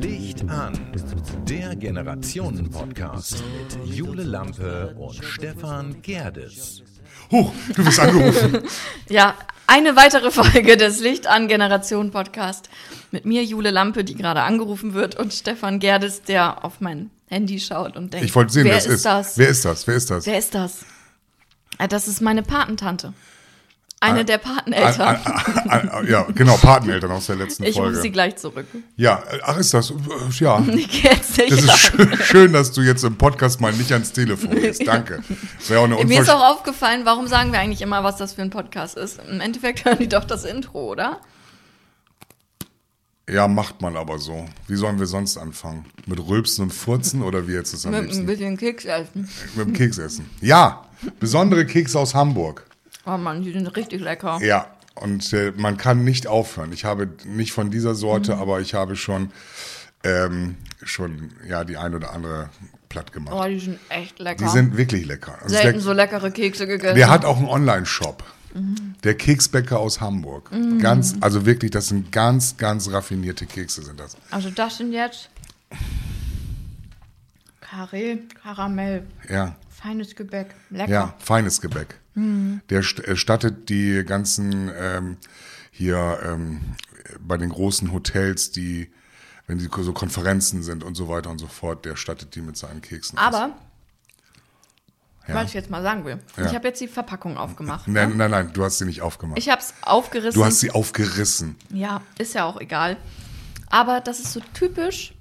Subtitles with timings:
[0.00, 0.78] Licht an.
[1.48, 6.84] Der Generationen-Podcast mit Jule Lampe und Stefan Gerdes.
[7.32, 8.60] Huch, du bist angerufen.
[9.08, 9.34] Ja,
[9.66, 12.70] eine weitere Folge des Licht an Generation Podcast
[13.10, 17.58] mit mir, Jule Lampe, die gerade angerufen wird, und Stefan Gerdes, der auf mein Handy
[17.58, 19.04] schaut und denkt, Ich wollte sehen, wer ist ist.
[19.04, 19.36] das?
[19.36, 19.86] Wer ist das?
[19.88, 20.26] Wer ist das?
[20.26, 20.84] Wer ist das?
[21.80, 23.12] Ah, Das ist meine Patentante.
[24.02, 25.18] Eine der Pateneltern.
[26.08, 28.00] Ja, genau, Pateneltern aus der letzten ich rufe Folge.
[28.00, 28.64] sie gleich zurück.
[28.96, 29.90] ja, äh, ach, ist das?
[29.90, 29.94] Äh,
[30.38, 30.58] Ja.
[30.74, 33.92] Ich geh jetzt nicht Das ist schön, schön, dass du jetzt im Podcast mal nicht
[33.92, 34.86] ans Telefon gehst.
[34.86, 35.22] Danke.
[35.68, 38.96] Eine Mir ist auch aufgefallen, warum sagen wir eigentlich immer, was das für ein Podcast
[38.96, 39.20] ist?
[39.30, 41.20] Im Endeffekt hören die doch das Intro, oder?
[43.28, 44.46] Ja, macht man aber so.
[44.66, 45.84] Wie sollen wir sonst anfangen?
[46.06, 48.26] Mit Rülpsen und Furzen oder wie jetzt ist am Mit ein liebsten?
[48.26, 49.28] bisschen Keks essen.
[49.54, 50.28] Mit dem Keks essen.
[50.40, 50.84] Ja,
[51.18, 52.64] besondere Kekse aus Hamburg.
[53.06, 54.38] Oh Mann, die sind richtig lecker.
[54.42, 56.72] Ja, und äh, man kann nicht aufhören.
[56.72, 58.40] Ich habe nicht von dieser Sorte, Mhm.
[58.42, 59.30] aber ich habe schon,
[60.04, 62.50] ähm, schon ja, die ein oder andere
[62.88, 63.34] platt gemacht.
[63.36, 64.44] Oh, die sind echt lecker.
[64.44, 65.38] Die sind wirklich lecker.
[65.42, 66.96] Also selten leck- so leckere Kekse gegessen.
[66.96, 68.22] Der hat auch einen Online-Shop.
[68.52, 68.94] Mhm.
[69.04, 70.50] Der Keksbäcker aus Hamburg.
[70.80, 74.16] Ganz, also wirklich, das sind ganz, ganz raffinierte Kekse sind das.
[74.30, 75.28] Also das sind jetzt
[77.60, 80.90] Karé, Karamell, Ja, feines Gebäck, lecker.
[80.92, 81.94] ja, feines Gebäck.
[82.14, 82.60] Mhm.
[82.70, 85.16] Der st- erstattet die ganzen ähm,
[85.70, 86.60] hier ähm,
[87.20, 88.90] bei den großen Hotels, die,
[89.46, 92.56] wenn die so Konferenzen sind und so weiter und so fort, der stattet die mit
[92.56, 93.18] seinen Keksen.
[93.18, 93.24] aus.
[93.26, 93.56] Aber,
[95.28, 95.34] Ja.
[95.36, 96.46] was ich jetzt mal sagen will, Ja.
[96.46, 97.86] ich habe jetzt die Verpackung aufgemacht.
[97.88, 98.14] Nein, ne?
[98.16, 99.38] nein, nein, du hast sie nicht aufgemacht.
[99.38, 100.38] Ich habe es aufgerissen.
[100.40, 101.56] du hast sie aufgerissen.
[101.70, 102.96] ja, ist ja auch egal.
[103.68, 105.14] Aber das ist so typisch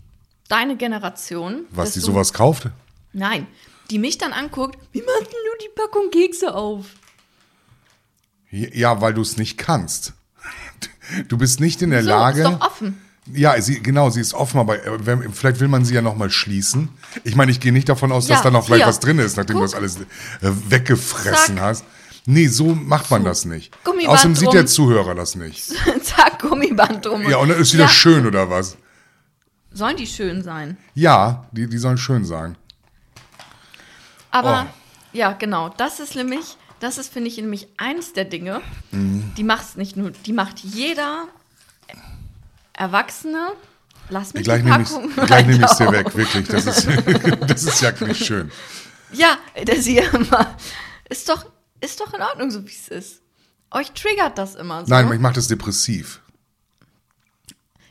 [0.48, 1.66] deine Generation.
[1.70, 2.70] Was, die sowas kauft?
[3.14, 3.46] Nein,
[3.90, 6.86] die mich dann anguckt, wie machst denn du die Packung Kekse auf?
[8.52, 10.14] Ja, weil du es nicht kannst.
[11.28, 12.42] Du bist nicht in der So, Lage.
[12.44, 13.02] ist doch offen.
[13.34, 16.30] Ja, sie, genau, sie ist offen, aber äh, wenn, vielleicht will man sie ja nochmal
[16.30, 16.90] schließen.
[17.24, 19.36] Ich meine, ich gehe nicht davon aus, dass Ja, da noch vielleicht was drin ist,
[19.36, 19.72] nachdem du Guck.
[19.72, 20.02] das alles äh,
[20.70, 21.64] weggefressen Zack.
[21.66, 21.84] hast.
[22.28, 23.74] Nee, so macht man das nicht.
[23.84, 25.64] Gummiband Außerdem sieht der Zuhörer das nicht.
[26.04, 27.28] Zack, Gummiband drum.
[27.28, 28.78] Ja, und dann ist wieder Ja, schön, oder was?
[29.72, 30.78] Sollen die schön sein?
[30.94, 32.56] Ja, die, die sollen schön sein.
[34.32, 34.74] Aber Oh.
[35.14, 39.34] ja, genau, das ist nämlich, das ist, finde ich, nämlich eins der Dinge, Mhm.
[39.38, 41.28] die macht nicht nur, die macht jeder
[42.74, 43.52] Erwachsene.
[44.12, 45.94] Lass mich Gleich die nehme ich Packung gleich nehm ich's dir auf.
[45.94, 46.48] weg, wirklich.
[46.48, 46.88] Das ist,
[47.48, 48.52] das ist ja nicht schön.
[49.12, 50.56] Ja, der sie immer.
[51.10, 51.46] Ist doch,
[51.82, 53.22] ist doch in Ordnung, so wie es ist.
[53.72, 54.90] Euch triggert das immer so.
[54.90, 56.22] Nein, ich mache das depressiv.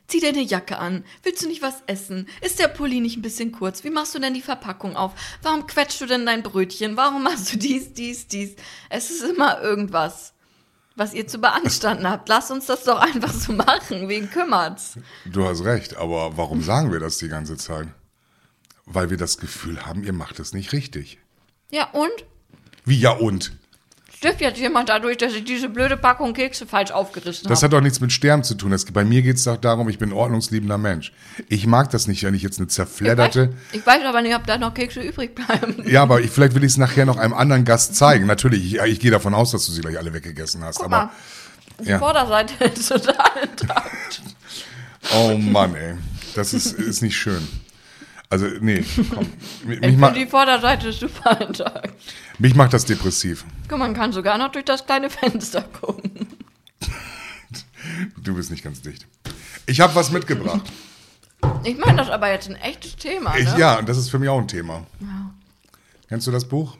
[0.08, 1.04] Zieh dir eine Jacke an.
[1.22, 2.28] Willst du nicht was essen?
[2.40, 3.84] Ist der Pulli nicht ein bisschen kurz?
[3.84, 5.12] Wie machst du denn die Verpackung auf?
[5.42, 6.96] Warum quetschst du denn dein Brötchen?
[6.96, 8.56] Warum machst du dies, dies, dies?
[8.88, 10.32] Es ist immer irgendwas,
[10.96, 12.26] was ihr zu beanstanden habt.
[12.30, 14.08] Lass uns das doch einfach so machen.
[14.08, 14.94] Wen kümmert's?
[15.26, 17.88] Du hast recht, aber warum sagen wir das die ganze Zeit?
[18.86, 21.18] Weil wir das Gefühl haben, ihr macht es nicht richtig.
[21.70, 22.24] Ja, und?
[22.86, 23.57] Wie ja und?
[24.18, 27.66] Stirbt jetzt jemand dadurch, dass ich diese blöde Packung Kekse falsch aufgerissen Das habe?
[27.66, 28.72] hat doch nichts mit Sterben zu tun.
[28.72, 31.12] Das, bei mir geht es doch darum, ich bin ein ordnungsliebender Mensch.
[31.48, 33.54] Ich mag das nicht, wenn ich jetzt eine Ich weiß, zerfledderte.
[33.70, 35.84] ich weiß aber nicht, ob da noch Kekse übrig bleiben.
[35.88, 38.26] Ja, aber ich, vielleicht will ich es nachher noch einem anderen Gast zeigen.
[38.26, 40.78] Natürlich, ich, ich gehe davon aus, dass du sie gleich alle weggegessen hast.
[40.78, 41.10] Guck aber mal,
[41.84, 42.00] die ja.
[42.00, 44.22] Vorderseite ist total intakt.
[45.14, 45.94] oh Mann, ey,
[46.34, 47.46] das ist, ist nicht schön.
[48.30, 48.84] Also nee,
[49.14, 49.26] komm.
[49.64, 51.94] Mich, ma die Vorderseite ist super intakt.
[52.38, 53.44] mich macht das depressiv.
[53.68, 56.26] Guck, man kann sogar noch durch das kleine Fenster gucken.
[58.22, 59.06] Du bist nicht ganz dicht.
[59.66, 60.70] Ich habe was mitgebracht.
[61.64, 63.40] Ich meine, das ist aber jetzt ein echtes Thema, ne?
[63.40, 64.86] Ich, ja, und das ist für mich auch ein Thema.
[65.00, 65.34] Ja.
[66.08, 66.76] Kennst du das Buch?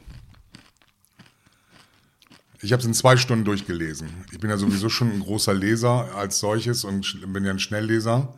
[2.61, 4.09] Ich habe es in zwei Stunden durchgelesen.
[4.31, 8.33] Ich bin ja sowieso schon ein großer Leser als solches und bin ja ein Schnellleser.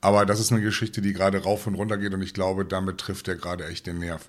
[0.00, 2.98] Aber das ist eine Geschichte, die gerade rauf und runter geht und ich glaube, damit
[2.98, 4.28] trifft er gerade echt den Nerv.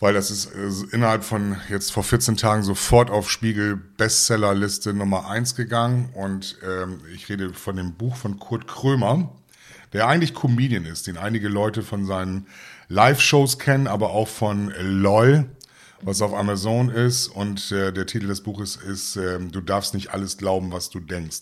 [0.00, 5.28] Weil das ist äh, innerhalb von jetzt vor 14 Tagen sofort auf Spiegel Bestsellerliste Nummer
[5.28, 6.10] 1 gegangen.
[6.14, 9.32] Und ähm, ich rede von dem Buch von Kurt Krömer,
[9.92, 12.46] der eigentlich Comedian ist, den einige Leute von seinen
[12.88, 15.46] Live-Shows kennen, aber auch von LOL,
[16.02, 17.26] was auf Amazon ist.
[17.26, 21.00] Und äh, der Titel des Buches ist ähm, Du darfst nicht alles glauben, was du
[21.00, 21.40] denkst.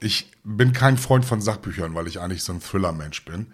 [0.00, 3.48] Ich bin kein Freund von Sachbüchern, weil ich eigentlich so ein Thriller-Mensch bin.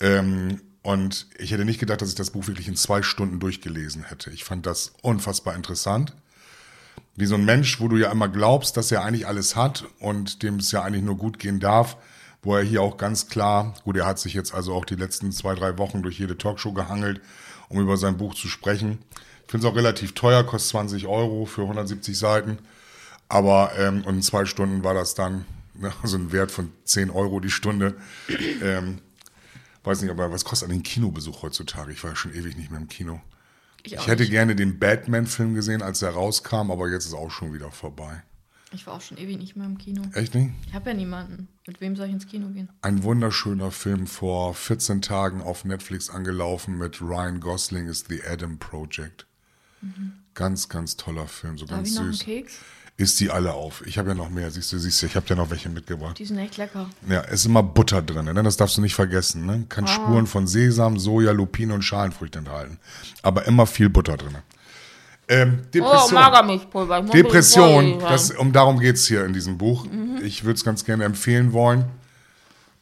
[0.00, 4.04] Ähm, und ich hätte nicht gedacht, dass ich das Buch wirklich in zwei Stunden durchgelesen
[4.04, 4.30] hätte.
[4.30, 6.14] Ich fand das unfassbar interessant.
[7.16, 10.42] Wie so ein Mensch, wo du ja immer glaubst, dass er eigentlich alles hat und
[10.42, 11.96] dem es ja eigentlich nur gut gehen darf,
[12.42, 15.32] wo er hier auch ganz klar, gut, er hat sich jetzt also auch die letzten
[15.32, 17.20] zwei, drei Wochen durch jede Talkshow gehangelt,
[17.68, 18.98] um über sein Buch zu sprechen.
[19.44, 22.58] Ich finde es auch relativ teuer, kostet 20 Euro für 170 Seiten.
[23.28, 25.46] Aber, ähm, und in zwei Stunden war das dann,
[25.78, 27.96] ne, also ein Wert von 10 Euro die Stunde.
[28.62, 28.98] Ähm,
[29.84, 31.92] weiß nicht, aber was kostet eigentlich ein Kinobesuch heutzutage?
[31.92, 33.20] Ich war ja schon ewig nicht mehr im Kino.
[33.82, 34.32] Ich, Ich, hätte nicht.
[34.32, 38.22] gerne den Batman-Film gesehen, als er rauskam, aber jetzt ist auch schon wieder vorbei.
[38.72, 40.02] Ich war auch schon ewig nicht mehr im Kino.
[40.12, 40.50] Echt nicht?
[40.66, 41.48] Ich habe ja niemanden.
[41.68, 42.68] Mit wem soll ich ins Kino gehen?
[42.82, 48.58] Ein wunderschöner Film vor 14 Tagen auf Netflix angelaufen mit Ryan Gosling ist The Adam
[48.58, 49.26] Project.
[50.34, 52.24] Ganz, ganz toller Film, so Darf ganz ich noch einen süß.
[52.24, 52.58] Keks?
[52.98, 53.86] Isst die alle auf.
[53.86, 56.18] Ich habe ja noch mehr, siehst du, siehst du, ich habe dir noch welche mitgebracht.
[56.18, 56.88] Die sind echt lecker.
[57.06, 58.42] Ja, ist immer Butter drin, ne?
[58.42, 59.44] das darfst du nicht vergessen.
[59.44, 59.60] Ne?
[59.62, 59.66] Ah.
[59.68, 62.78] Kann Spuren von Sesam, Soja, Lupine und Schalenfrüchte enthalten.
[63.22, 64.36] Aber immer viel Butter drin.
[65.28, 66.14] Ähm, Oh, Depression.
[67.04, 69.84] Muss Depression, das, um darum geht's hier in diesem Buch.
[69.84, 70.20] Mhm.
[70.24, 71.84] Ich würde es ganz gerne empfehlen wollen.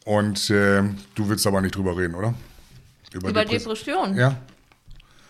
[0.05, 0.83] Und äh,
[1.15, 2.33] du willst aber nicht drüber reden, oder?
[3.11, 4.15] Über Depress- Depression.
[4.15, 4.37] Ja.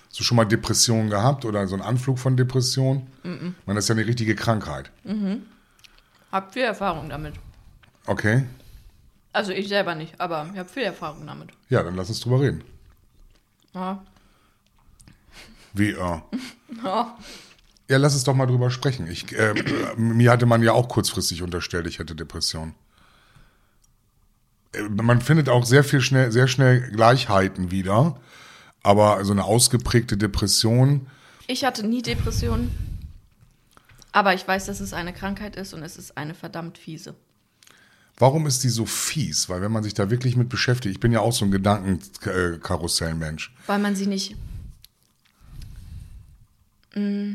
[0.10, 3.08] Hast du schon mal Depressionen gehabt oder so einen Anflug von Depression?
[3.24, 3.56] Mhm.
[3.66, 4.92] Man, das ist ja eine richtige Krankheit.
[6.32, 7.34] Hab viel Erfahrung damit.
[8.06, 8.46] Okay.
[9.34, 11.50] Also ich selber nicht, aber ich habe viel Erfahrung damit.
[11.70, 12.64] Ja, dann lass uns drüber reden.
[13.74, 14.04] Ja.
[15.74, 16.20] Wie, äh,
[16.84, 17.18] Ja.
[17.88, 19.08] Ja, lass uns doch mal drüber sprechen.
[19.08, 19.54] Ich, äh,
[19.98, 22.74] mir hatte man ja auch kurzfristig unterstellt, ich hätte Depression.
[24.74, 28.18] Äh, Man findet auch sehr viel schnell, sehr schnell Gleichheiten wieder,
[28.86, 31.08] aber so eine ausgeprägte Depression,
[31.48, 32.72] Ich hatte nie Depressionen.
[34.12, 37.16] Aber ich weiß, dass es eine Krankheit ist und es ist eine verdammt fiese.
[38.18, 39.50] warum ist die so fies?
[39.50, 43.54] Weil wenn man sich da wirklich mit beschäftigt, ich bin ja auch so ein Gedankenkarussellmensch.
[43.68, 44.36] Weil man sie nicht.
[46.96, 47.34] Mm.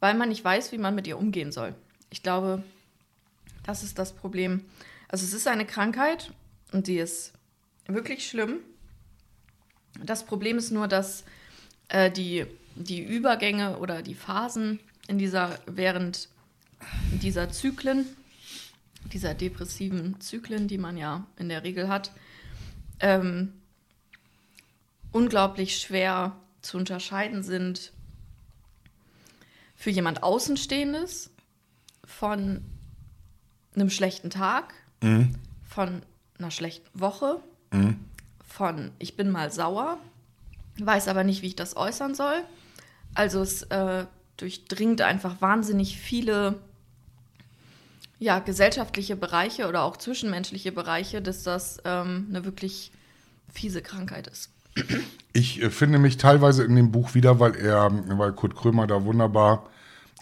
[0.00, 1.74] weil man nicht weiß, wie man mit ihr umgehen soll.
[2.08, 2.62] Ich glaube,
[3.64, 4.62] das ist das Problem.
[5.08, 6.32] Also es ist eine Krankheit
[6.72, 7.34] und die ist
[7.86, 8.60] wirklich schlimm.
[10.04, 11.24] Das Problem ist nur, dass
[11.88, 16.28] äh, die, die Übergänge oder die Phasen in dieser, während
[17.22, 18.06] dieser Zyklen,
[19.12, 22.10] dieser depressiven Zyklen, die man ja in der Regel hat,
[23.00, 23.52] ähm,
[25.12, 27.92] unglaublich schwer zu unterscheiden sind
[29.76, 31.30] für jemand Außenstehendes
[32.04, 32.64] von
[33.74, 34.74] einem schlechten Tag,
[35.68, 36.02] von
[36.38, 37.40] einer schlechten Woche,
[38.56, 39.98] von ich bin mal sauer,
[40.78, 42.42] weiß aber nicht, wie ich das äußern soll.
[43.14, 44.06] Also es äh,
[44.36, 46.56] durchdringt einfach wahnsinnig viele
[48.18, 52.92] ja, gesellschaftliche Bereiche oder auch zwischenmenschliche Bereiche, dass das ähm, eine wirklich
[53.52, 54.50] fiese Krankheit ist.
[55.32, 59.04] Ich äh, finde mich teilweise in dem Buch wieder, weil er, weil Kurt Krömer da
[59.04, 59.68] wunderbar,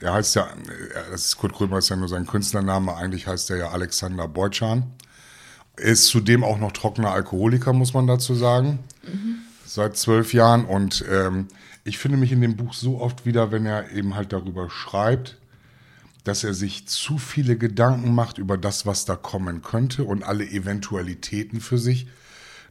[0.00, 3.50] er heißt ja, äh, das ist, Kurt Krömer ist ja nur sein Künstlername, eigentlich heißt
[3.50, 4.92] er ja Alexander Beutschan.
[5.76, 8.78] Ist zudem auch noch trockener Alkoholiker, muss man dazu sagen,
[9.66, 10.64] seit zwölf Jahren.
[10.64, 11.48] Und ähm,
[11.82, 15.36] ich finde mich in dem Buch so oft wieder, wenn er eben halt darüber schreibt,
[16.22, 20.44] dass er sich zu viele Gedanken macht über das, was da kommen könnte und alle
[20.44, 22.06] Eventualitäten für sich.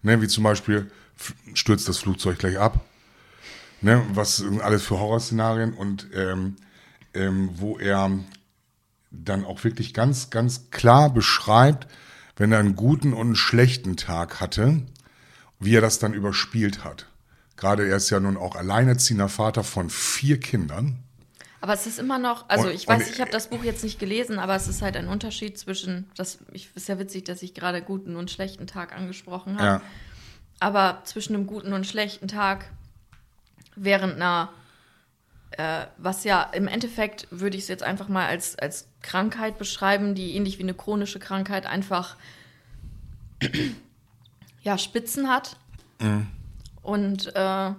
[0.01, 0.91] Ne, wie zum Beispiel
[1.53, 2.83] stürzt das Flugzeug gleich ab.
[3.81, 6.55] Ne, was sind alles für Horrorszenarien und ähm,
[7.13, 8.11] ähm, wo er
[9.11, 11.87] dann auch wirklich ganz, ganz klar beschreibt,
[12.35, 14.81] wenn er einen guten und einen schlechten Tag hatte,
[15.59, 17.07] wie er das dann überspielt hat.
[17.57, 20.99] Gerade er ist ja nun auch alleinerziehender Vater von vier Kindern.
[21.61, 23.97] Aber es ist immer noch, also Und- ich weiß, ich habe das Buch jetzt nicht
[23.99, 27.53] gelesen, aber es ist halt ein Unterschied zwischen, das ich, ist ja witzig, dass ich
[27.53, 29.81] gerade guten und schlechten Tag angesprochen habe, Ja.
[30.59, 32.65] aber zwischen einem guten und schlechten Tag
[33.77, 34.49] während einer,
[35.57, 40.15] äh, was ja im Endeffekt würde ich es jetzt einfach mal als, als Krankheit beschreiben,
[40.15, 42.15] die ähnlich wie eine chronische Krankheit einfach
[44.63, 45.57] ja, Spitzen hat
[46.81, 47.71] und äh,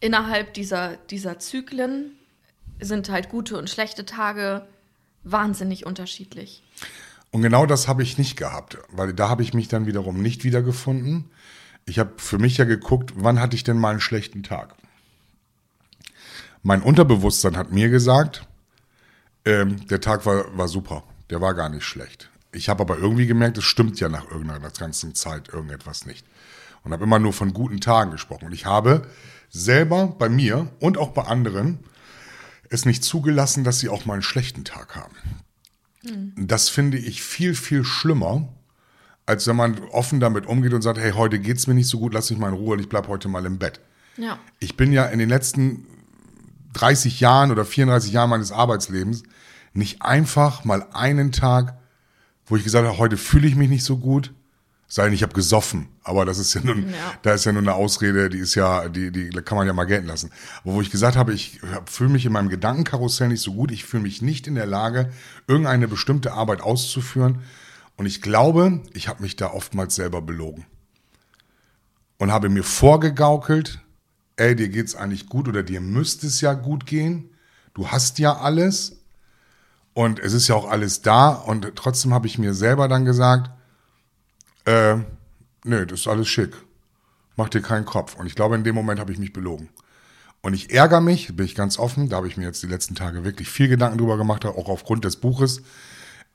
[0.00, 2.12] innerhalb dieser, dieser Zyklen
[2.80, 4.66] sind halt gute und schlechte Tage
[5.24, 6.62] wahnsinnig unterschiedlich.
[7.30, 10.44] Und genau das habe ich nicht gehabt, weil da habe ich mich dann wiederum nicht
[10.44, 11.30] wiedergefunden.
[11.84, 14.74] Ich habe für mich ja geguckt, wann hatte ich denn mal einen schlechten Tag.
[16.62, 18.46] Mein Unterbewusstsein hat mir gesagt,
[19.44, 22.30] ähm, der Tag war, war super, der war gar nicht schlecht.
[22.52, 26.26] Ich habe aber irgendwie gemerkt, es stimmt ja nach irgendeiner ganzen Zeit irgendetwas nicht.
[26.82, 28.46] Und habe immer nur von guten Tagen gesprochen.
[28.46, 29.06] Und ich habe
[29.50, 31.80] selber bei mir und auch bei anderen
[32.70, 35.14] es nicht zugelassen, dass sie auch mal einen schlechten Tag haben.
[36.36, 38.48] Das finde ich viel, viel schlimmer,
[39.26, 42.14] als wenn man offen damit umgeht und sagt, hey, heute geht's mir nicht so gut,
[42.14, 43.80] lass mich mal in Ruhe und ich bleib heute mal im Bett.
[44.16, 44.38] Ja.
[44.58, 45.86] Ich bin ja in den letzten
[46.74, 49.22] 30 Jahren oder 34 Jahren meines Arbeitslebens
[49.72, 51.78] nicht einfach mal einen Tag,
[52.46, 54.32] wo ich gesagt habe, heute fühle ich mich nicht so gut,
[54.90, 57.12] Sei denn, ich habe gesoffen, aber das ist ja nun, Ja.
[57.20, 59.84] da ist ja nur eine Ausrede, die ist ja, die, die kann man ja mal
[59.84, 60.30] gelten lassen.
[60.64, 63.84] Aber wo ich gesagt habe, ich fühle mich in meinem Gedankenkarussell nicht so gut, ich
[63.84, 65.10] fühle mich nicht in der Lage,
[65.46, 67.42] irgendeine bestimmte Arbeit auszuführen.
[67.98, 70.64] Und ich glaube, ich habe mich da oftmals selber belogen.
[72.16, 73.80] Und habe mir vorgegaukelt,
[74.38, 77.30] ey, dir geht's eigentlich gut oder dir müsste es ja gut gehen.
[77.74, 78.96] Du hast ja alles.
[79.94, 81.30] Und es ist ja auch alles da.
[81.30, 83.50] Und trotzdem habe ich mir selber dann gesagt,
[84.64, 84.96] äh,
[85.64, 86.54] nee, das ist alles schick.
[87.36, 88.14] Mach dir keinen Kopf.
[88.14, 89.68] Und ich glaube, in dem Moment habe ich mich belogen.
[90.40, 92.94] Und ich ärgere mich, bin ich ganz offen, da habe ich mir jetzt die letzten
[92.94, 95.62] Tage wirklich viel Gedanken drüber gemacht, auch aufgrund des Buches,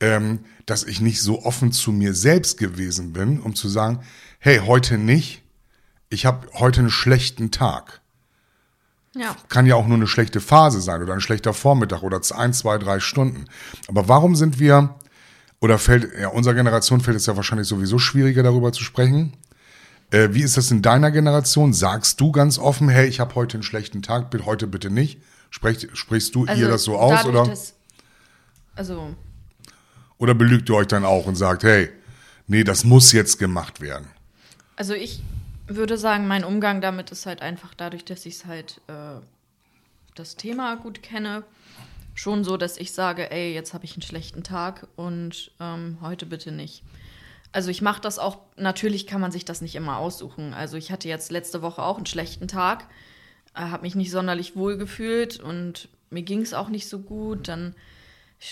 [0.02, 4.02] ähm, dass ich nicht so offen zu mir selbst gewesen bin, um zu sagen,
[4.40, 5.43] hey, heute nicht,
[6.14, 8.02] ich habe heute einen schlechten Tag.
[9.16, 9.36] Ja.
[9.50, 12.78] Kann ja auch nur eine schlechte Phase sein oder ein schlechter Vormittag oder ein, zwei,
[12.78, 13.46] drei Stunden.
[13.88, 14.96] Aber warum sind wir,
[15.60, 19.34] oder fällt, ja, unserer Generation fällt es ja wahrscheinlich sowieso schwieriger, darüber zu sprechen.
[20.12, 21.74] Äh, wie ist das in deiner Generation?
[21.74, 25.20] Sagst du ganz offen, hey, ich habe heute einen schlechten Tag, bitte heute bitte nicht?
[25.50, 27.74] Sprech, sprichst du ihr das so aus Also oder, Dass,
[28.76, 29.16] also,
[30.18, 31.90] oder belügt ihr euch dann auch und sagt, hey,
[32.48, 34.08] nee, das muss jetzt gemacht werden?
[34.76, 35.22] also ich
[35.68, 39.22] würde sagen, mein Umgang damit ist halt einfach dadurch, dass ich halt äh,
[40.16, 41.44] das Thema gut kenne,
[42.16, 46.26] schon so, dass ich sage, ey, jetzt habe ich einen schlechten Tag und ähm, heute
[46.26, 46.84] bitte nicht.
[47.52, 50.54] Also ich mache das auch, natürlich kann man sich das nicht immer aussuchen.
[50.54, 52.88] Also ich hatte jetzt letzte Woche auch einen schlechten Tag,
[53.56, 57.48] äh, habe mich nicht sonderlich wohl gefühlt und mir ging es auch nicht so gut.
[57.48, 57.76] Dann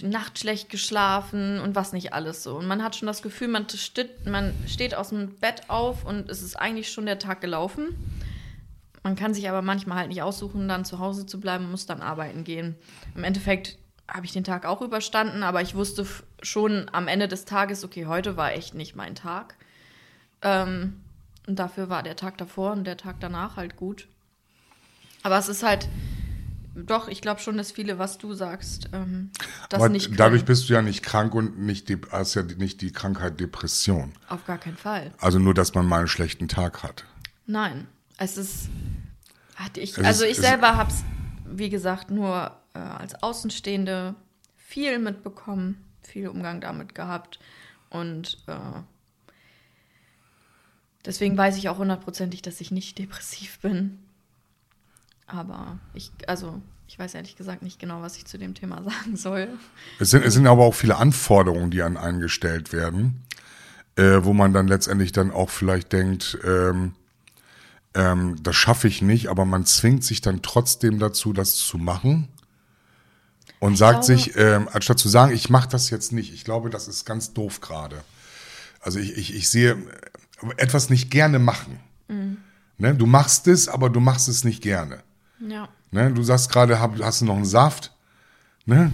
[0.01, 2.55] Nacht schlecht geschlafen und was nicht alles so.
[2.55, 6.29] Und man hat schon das Gefühl, man steht, man steht aus dem Bett auf und
[6.29, 7.89] es ist eigentlich schon der Tag gelaufen.
[9.03, 12.01] Man kann sich aber manchmal halt nicht aussuchen, dann zu Hause zu bleiben, muss dann
[12.01, 12.75] arbeiten gehen.
[13.15, 16.05] Im Endeffekt habe ich den Tag auch überstanden, aber ich wusste
[16.41, 19.55] schon am Ende des Tages, okay, heute war echt nicht mein Tag.
[20.41, 21.01] Ähm,
[21.47, 24.07] und dafür war der Tag davor und der Tag danach halt gut.
[25.23, 25.87] Aber es ist halt,
[26.75, 29.31] doch, ich glaube schon, dass viele, was du sagst, ähm,
[29.69, 30.17] das Aber nicht können.
[30.17, 34.13] dadurch bist du ja nicht krank und nicht die, hast ja nicht die Krankheit Depression.
[34.29, 35.11] Auf gar keinen Fall.
[35.19, 37.05] Also nur, dass man mal einen schlechten Tag hat.
[37.45, 37.87] Nein,
[38.17, 38.69] es ist.
[39.55, 41.03] Hatte ich, Es also ist- ich selber habe es,
[41.45, 44.15] wie gesagt, nur äh, als Außenstehende
[44.55, 47.39] viel mitbekommen, viel Umgang damit gehabt.
[47.89, 48.53] Und äh,
[51.05, 53.99] deswegen weiß ich auch hundertprozentig, dass ich nicht depressiv bin.
[55.31, 59.15] Aber ich, also, ich weiß ehrlich gesagt nicht genau, was ich zu dem Thema sagen
[59.15, 59.47] soll.
[59.99, 63.21] Es sind, es sind aber auch viele Anforderungen, die an einen gestellt werden,
[63.95, 66.93] äh, wo man dann letztendlich dann auch vielleicht denkt, ähm,
[67.93, 72.27] ähm, das schaffe ich nicht, aber man zwingt sich dann trotzdem dazu, das zu machen.
[73.59, 76.69] Und sagt glaube- sich, ähm, anstatt zu sagen, ich mache das jetzt nicht, ich glaube,
[76.69, 78.03] das ist ganz doof gerade.
[78.79, 79.77] Also ich, ich, ich sehe äh,
[80.57, 81.79] etwas nicht gerne machen.
[82.77, 82.95] Ne?
[82.95, 85.03] Du machst es, aber du machst es nicht gerne.
[85.47, 85.69] Ja.
[85.91, 86.11] Ne?
[86.11, 87.93] Du sagst gerade, hast du noch einen Saft?
[88.65, 88.91] Ne?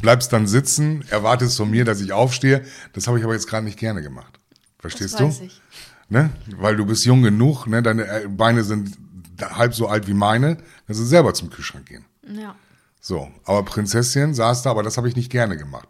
[0.00, 2.64] Bleibst dann sitzen, erwartest von mir, dass ich aufstehe.
[2.92, 4.38] Das habe ich aber jetzt gerade nicht gerne gemacht.
[4.78, 5.44] Verstehst das weiß du?
[5.44, 5.60] ich.
[6.08, 6.30] Ne?
[6.56, 7.82] Weil du bist jung genug, ne?
[7.82, 8.96] deine äh, Beine sind
[9.40, 10.56] halb so alt wie meine,
[10.88, 12.04] dass du selber zum Kühlschrank gehen.
[12.26, 12.54] Ja.
[13.00, 15.88] So, aber Prinzessin saß da, aber das habe ich nicht gerne gemacht.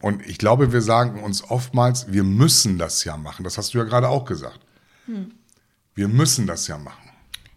[0.00, 3.42] Und ich glaube, wir sagen uns oftmals, wir müssen das ja machen.
[3.42, 4.60] Das hast du ja gerade auch gesagt.
[5.06, 5.32] Hm.
[5.94, 7.05] Wir müssen das ja machen.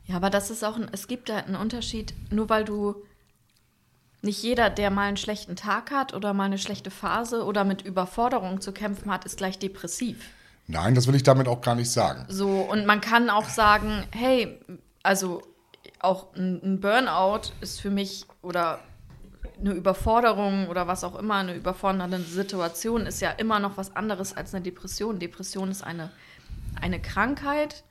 [0.09, 2.95] Ja, aber das ist auch, ein, es gibt da einen Unterschied, nur weil du
[4.23, 7.83] nicht jeder, der mal einen schlechten Tag hat oder mal eine schlechte Phase oder mit
[7.83, 10.31] Überforderung zu kämpfen hat, ist gleich depressiv.
[10.65, 12.25] Nein, das will ich damit auch gar nicht sagen.
[12.27, 14.59] So, und man kann auch sagen, hey,
[15.03, 15.43] also
[15.99, 18.79] auch ein, ein Burnout ist für mich oder
[19.59, 24.35] eine Überforderung oder was auch immer, eine überfordernde Situation ist ja immer noch was anderes
[24.35, 25.19] als eine Depression.
[25.19, 26.09] Depression ist eine,
[26.81, 27.83] eine Krankheit,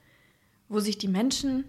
[0.69, 1.65] wo sich die Menschen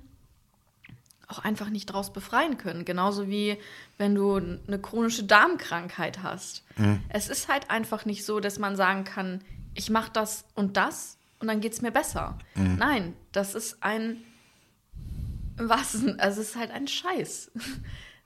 [1.29, 2.83] auch einfach nicht draus befreien können.
[2.83, 3.57] Genauso wie
[3.97, 6.63] wenn du eine chronische Darmkrankheit hast.
[7.09, 9.41] Es ist halt einfach nicht so, dass man sagen kann,
[9.75, 12.37] ich mache das und das und dann geht es mir besser.
[12.77, 14.17] Nein, das ist ein
[15.57, 15.95] was?
[16.17, 17.51] Also es ist halt ein Scheiß.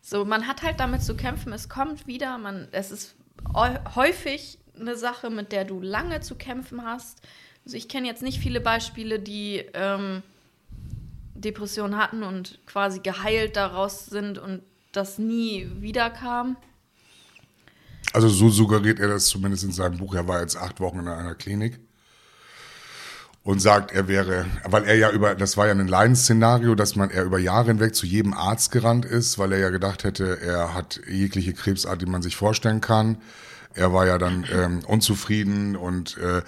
[0.06, 3.16] So, man hat halt damit zu kämpfen, es kommt wieder, man, es ist
[3.54, 7.22] häu- häufig eine Sache, mit der du lange zu kämpfen hast.
[7.64, 10.22] Also ich kenne jetzt nicht viele Beispiele, die ähm,
[11.36, 14.62] Depressionen hatten und quasi geheilt daraus sind und
[14.92, 16.58] das nie wiederkam.
[18.14, 20.14] Also so suggeriert er das zumindest in seinem Buch.
[20.14, 21.80] Er war jetzt acht Wochen in einer Klinik
[23.44, 27.10] und sagt, er wäre, weil er ja über, das war ja ein Leidensszenario, dass man
[27.10, 30.74] er über Jahre hinweg zu jedem Arzt gerannt ist, weil er ja gedacht hätte, er
[30.74, 33.18] hat jegliche Krebsart, die man sich vorstellen kann.
[33.76, 36.42] Er war ja dann ähm, unzufrieden und äh,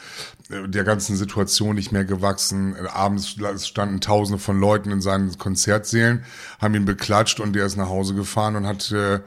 [0.49, 2.75] der ganzen Situation nicht mehr gewachsen.
[2.87, 6.23] Abends standen Tausende von Leuten in seinen Konzertsälen,
[6.59, 9.21] haben ihn beklatscht und der ist nach Hause gefahren und hat äh,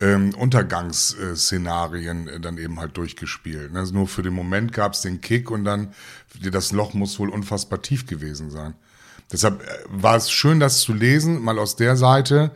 [0.00, 3.74] ähm, Untergangsszenarien äh, dann eben halt durchgespielt.
[3.74, 5.94] Also nur für den Moment gab es den Kick und dann,
[6.40, 8.74] das Loch muss wohl unfassbar tief gewesen sein.
[9.30, 12.50] Deshalb äh, war es schön, das zu lesen, mal aus der Seite.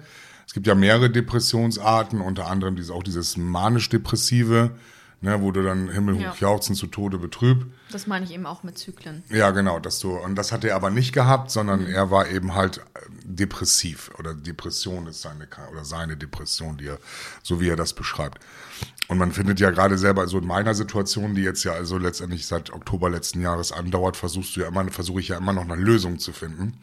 [0.47, 4.73] Es gibt ja mehrere Depressionsarten, unter anderem dieses, auch dieses manisch-depressive,
[5.25, 6.35] ne, wo du dann himmelhoch ja.
[6.39, 7.67] jauchzen zu Tode betrüb.
[7.91, 9.25] Das meine ich eben auch mit Zyklen.
[9.31, 11.95] Ja, genau, dass du, und das hat er aber nicht gehabt, sondern mhm.
[11.95, 12.83] er war eben halt äh,
[13.25, 16.99] depressiv oder Depression ist seine, oder seine Depression, die er,
[17.43, 18.39] so wie er das beschreibt.
[19.09, 22.47] Und man findet ja gerade selber, so in meiner Situation, die jetzt ja also letztendlich
[22.47, 25.77] seit Oktober letzten Jahres andauert, versuchst du ja immer, versuche ich ja immer noch eine
[25.77, 26.75] Lösung zu finden,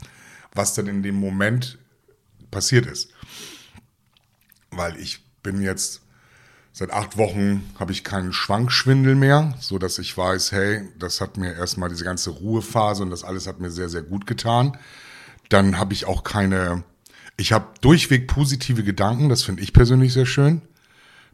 [0.54, 1.78] was denn in dem Moment
[2.52, 3.10] passiert ist.
[4.70, 6.02] Weil ich bin jetzt
[6.74, 11.38] seit acht Wochen habe ich keinen Schwankschwindel mehr, so dass ich weiß, hey, das hat
[11.38, 14.78] mir erstmal diese ganze Ruhephase und das alles hat mir sehr, sehr gut getan.
[15.50, 16.84] Dann habe ich auch keine,
[17.36, 20.62] ich habe durchweg positive Gedanken, das finde ich persönlich sehr schön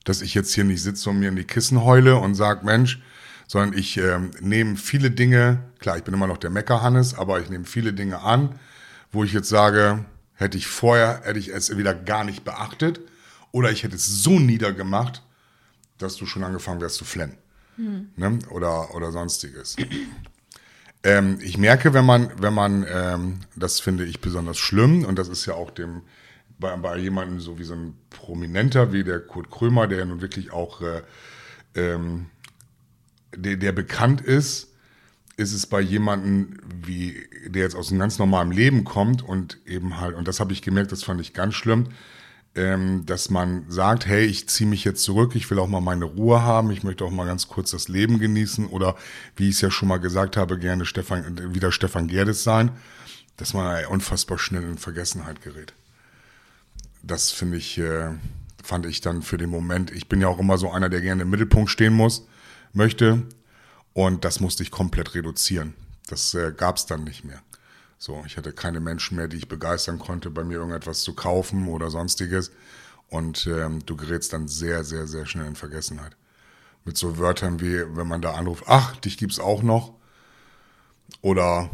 [0.08, 3.02] dass ich jetzt hier nicht sitze und mir in die Kissen heule und sage, Mensch,
[3.48, 7.50] sondern ich ähm, nehme viele Dinge, klar, ich bin immer noch der Meckerhannes, aber ich
[7.50, 8.58] nehme viele Dinge an,
[9.12, 10.06] wo ich jetzt sage,
[10.38, 13.02] hätte ich vorher, hätte ich es wieder gar nicht beachtet
[13.52, 15.24] oder ich hätte es so niedergemacht,
[15.98, 17.38] dass du schon angefangen wärst zu flennen.
[17.76, 18.10] Hm.
[18.16, 18.40] Ne?
[18.50, 19.76] Oder, oder sonstiges.
[21.04, 25.28] ähm, ich merke, wenn man, wenn man, ähm, das finde ich besonders schlimm und das
[25.28, 26.04] ist ja auch dem
[26.60, 30.52] bei, bei jemandem so wie so ein Prominenter wie der Kurt Krömer, der nun wirklich
[30.52, 31.04] auch äh,
[31.76, 32.28] ähm,
[33.36, 34.67] der, der bekannt ist,
[35.38, 40.00] ist es bei jemandem wie der jetzt aus einem ganz normalen Leben kommt und eben
[40.00, 41.90] halt und das habe ich gemerkt, das fand ich ganz schlimm,
[42.56, 46.06] ähm, dass man sagt, hey, ich ziehe mich jetzt zurück, ich will auch mal meine
[46.06, 48.96] Ruhe haben, ich möchte auch mal ganz kurz das Leben genießen oder
[49.36, 52.72] wie ich es ja schon mal gesagt habe, gerne Stefan wieder Stefan Gerdes sein,
[53.38, 55.74] dass man unfassbar schnell in Vergessenheit gerät
[57.08, 58.10] das finde ich, äh,
[58.64, 59.92] fand ich dann für den Moment.
[59.92, 62.28] Ich bin ja auch immer so einer, der gerne im Mittelpunkt stehen muss,
[62.74, 63.24] möchte.
[63.98, 65.74] Und das musste ich komplett reduzieren.
[66.08, 67.42] Das äh, gab es dann nicht mehr.
[67.98, 71.68] So, ich hatte keine Menschen mehr, die ich begeistern konnte, bei mir irgendetwas zu kaufen
[71.68, 72.52] oder sonstiges.
[73.10, 76.16] Und ähm, du gerätst dann sehr, sehr, sehr schnell in Vergessenheit.
[76.86, 79.96] Mit so Wörtern wie, wenn man da anruft, ach, dich gibt's auch noch.
[81.24, 81.72] Oder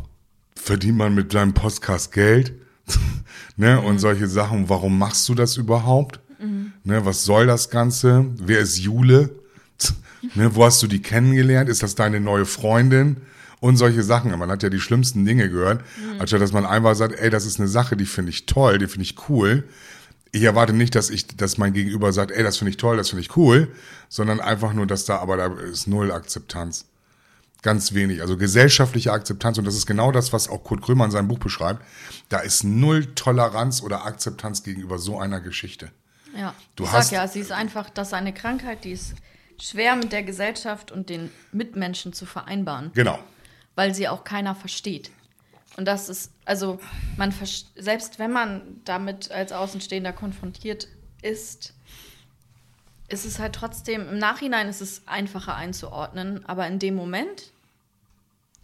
[0.55, 2.53] verdient man mit deinem Podcast Geld?
[3.57, 3.81] ne?
[3.81, 3.85] Mhm.
[3.85, 6.21] Und solche Sachen, warum machst du das überhaupt?
[6.39, 6.71] Mhm.
[6.85, 7.05] Ne?
[7.05, 8.27] Was soll das Ganze?
[8.37, 9.42] Wer ist Jule?
[10.35, 10.55] Ne?
[10.55, 11.69] Wo hast du die kennengelernt?
[11.69, 13.17] Ist das deine neue Freundin?
[13.59, 14.37] Und solche Sachen.
[14.37, 16.19] Man hat ja die schlimmsten Dinge gehört, mhm.
[16.19, 18.87] anstatt dass man einfach sagt, ey, das ist eine Sache, die finde ich toll, die
[18.87, 19.63] finde ich cool.
[20.33, 23.09] Ich erwarte nicht, dass ich, dass mein Gegenüber sagt, ey, das finde ich toll, das
[23.09, 23.69] finde ich cool,
[24.09, 26.87] sondern einfach nur, dass da, aber da ist null Akzeptanz.
[27.61, 28.21] Ganz wenig.
[28.21, 31.39] Also gesellschaftliche Akzeptanz, und das ist genau das, was auch Kurt Krömer in seinem Buch
[31.39, 31.81] beschreibt.
[32.27, 35.89] Da ist null Toleranz oder Akzeptanz gegenüber so einer Geschichte.
[36.37, 39.13] Ja, du ich hast, sag ja, sie ist einfach, das ist eine Krankheit, die ist
[39.59, 42.91] schwer mit der Gesellschaft und den Mitmenschen zu vereinbaren.
[42.93, 43.19] Genau.
[43.75, 45.11] Weil sie auch keiner versteht.
[45.77, 46.79] Und das ist, also
[47.17, 47.33] man
[47.75, 50.87] selbst wenn man damit als Außenstehender konfrontiert
[51.21, 51.73] ist,
[53.07, 57.51] ist es halt trotzdem, im Nachhinein ist es einfacher einzuordnen, aber in dem Moment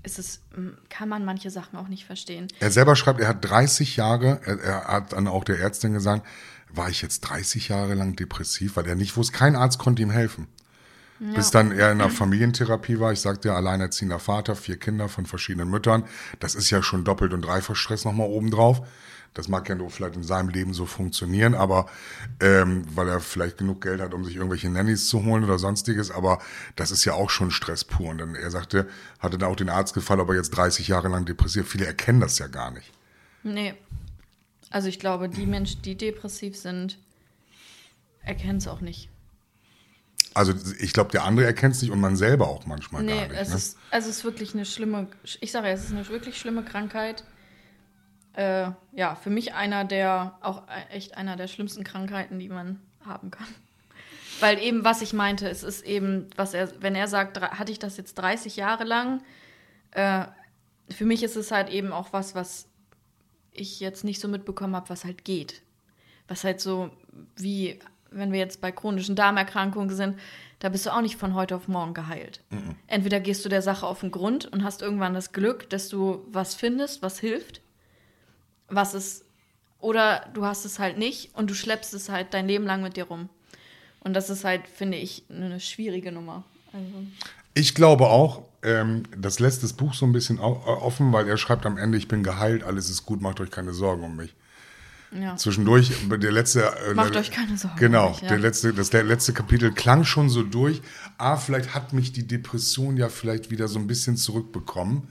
[0.03, 0.41] ist es,
[0.89, 2.47] kann man manche Sachen auch nicht verstehen.
[2.59, 6.25] Er selber schreibt, er hat 30 Jahre, er, er hat dann auch der Ärztin gesagt,
[6.69, 10.11] war ich jetzt 30 Jahre lang depressiv, weil er nicht wusste, kein Arzt konnte ihm
[10.11, 10.47] helfen.
[11.19, 11.33] Ja.
[11.33, 13.11] Bis dann er in der Familientherapie war.
[13.11, 16.05] Ich sagte ja, alleinerziehender Vater, vier Kinder von verschiedenen Müttern.
[16.39, 18.81] Das ist ja schon doppelt und dreifach Stress nochmal obendrauf.
[19.33, 21.85] Das mag ja nur vielleicht in seinem Leben so funktionieren, aber
[22.39, 26.09] ähm, weil er vielleicht genug Geld hat, um sich irgendwelche Nannies zu holen oder sonstiges,
[26.09, 26.39] aber
[26.75, 28.09] das ist ja auch schon Stress pur.
[28.09, 28.87] Und dann er sagte,
[29.19, 31.67] hatte dann auch den Arzt gefallen, ob er jetzt 30 Jahre lang depressiv.
[31.67, 32.91] Viele erkennen das ja gar nicht.
[33.43, 33.75] Nee.
[34.71, 36.97] Also ich glaube, die Menschen, die depressiv sind,
[38.23, 39.09] erkennen es auch nicht.
[40.33, 43.27] Also ich glaube, der andere erkennt es nicht und man selber auch manchmal nee, gar
[43.27, 43.39] nicht.
[43.39, 43.55] Es ne?
[43.55, 45.07] ist, also es ist wirklich eine schlimme,
[45.41, 47.23] ich sage ja, es ist eine wirklich schlimme Krankheit
[48.39, 53.31] äh, ja, für mich einer der, auch echt einer der schlimmsten Krankheiten, die man haben
[53.31, 53.47] kann.
[54.39, 57.79] Weil eben, was ich meinte, es ist eben, was er, wenn er sagt, hatte ich
[57.79, 59.21] das jetzt 30 Jahre lang,
[59.91, 60.23] äh,
[60.89, 62.67] für mich ist es halt eben auch was, was
[63.51, 65.61] ich jetzt nicht so mitbekommen habe, was halt geht.
[66.29, 66.91] Was halt so
[67.35, 67.79] wie,
[68.11, 70.19] wenn wir jetzt bei chronischen Darmerkrankungen sind,
[70.59, 72.41] da bist du auch nicht von heute auf morgen geheilt.
[72.49, 72.75] Mhm.
[72.87, 76.25] Entweder gehst du der Sache auf den Grund und hast irgendwann das Glück, dass du
[76.31, 77.61] was findest, was hilft
[78.69, 79.25] was es,
[79.79, 82.97] oder du hast es halt nicht und du schleppst es halt dein Leben lang mit
[82.97, 83.29] dir rum.
[84.01, 86.43] Und das ist halt, finde ich, eine schwierige Nummer.
[86.71, 87.07] Also.
[87.53, 91.65] Ich glaube auch, ähm, das lässt das Buch so ein bisschen offen, weil er schreibt
[91.65, 94.33] am Ende, ich bin geheilt, alles ist gut, macht euch keine Sorgen um mich.
[95.11, 95.35] Ja.
[95.37, 96.71] Zwischendurch, der letzte.
[96.89, 98.27] äh, Macht euch keine Sorgen Genau, mich, ja.
[98.29, 100.81] der letzte, das der letzte Kapitel klang schon so durch.
[101.17, 105.07] Ah, vielleicht hat mich die Depression ja vielleicht wieder so ein bisschen zurückbekommen.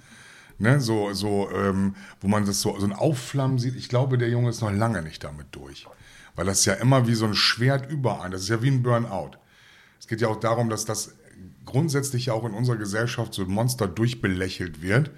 [0.60, 3.76] Ne, so, so, ähm, wo man das so, so ein Aufflammen sieht.
[3.76, 5.86] Ich glaube, der Junge ist noch lange nicht damit durch.
[6.34, 8.32] Weil das ja immer wie so ein Schwert überein.
[8.32, 9.32] Das ist ja wie ein Burnout.
[10.00, 11.14] Es geht ja auch darum, dass das
[11.64, 15.10] grundsätzlich ja auch in unserer Gesellschaft so ein Monster durchbelächelt wird.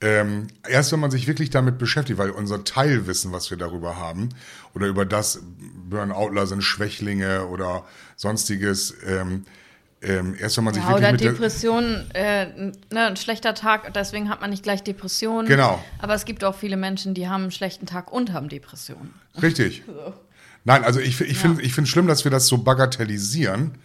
[0.00, 4.28] Ähm, erst wenn man sich wirklich damit beschäftigt, weil unser Teilwissen, was wir darüber haben,
[4.74, 5.40] oder über das
[5.88, 9.46] Burnoutler sind Schwächlinge oder sonstiges, ähm,
[10.02, 12.46] ähm, erst wenn man sich Ja, wirklich oder mit der, Depression, äh,
[12.92, 15.48] ne, ein schlechter Tag, deswegen hat man nicht gleich Depressionen.
[15.48, 15.82] Genau.
[15.98, 19.14] Aber es gibt auch viele Menschen, die haben einen schlechten Tag und haben Depressionen.
[19.40, 19.82] Richtig.
[20.66, 23.78] Nein, also ich, ich finde ich finde schlimm, dass wir das so bagatellisieren.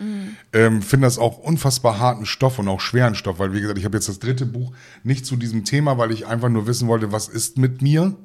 [0.51, 3.85] Ähm, finde das auch unfassbar harten Stoff und auch schweren Stoff, weil wie gesagt, ich
[3.85, 7.11] habe jetzt das dritte Buch nicht zu diesem Thema, weil ich einfach nur wissen wollte,
[7.11, 8.15] was ist mit mir?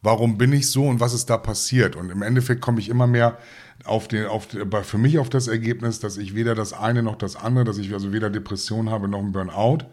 [0.00, 1.94] Warum bin ich so und was ist da passiert?
[1.94, 3.36] Und im Endeffekt komme ich immer mehr
[3.84, 4.48] auf den, auf,
[4.82, 7.92] für mich auf das Ergebnis, dass ich weder das eine noch das andere, dass ich
[7.92, 9.84] also weder Depression habe noch ein Burnout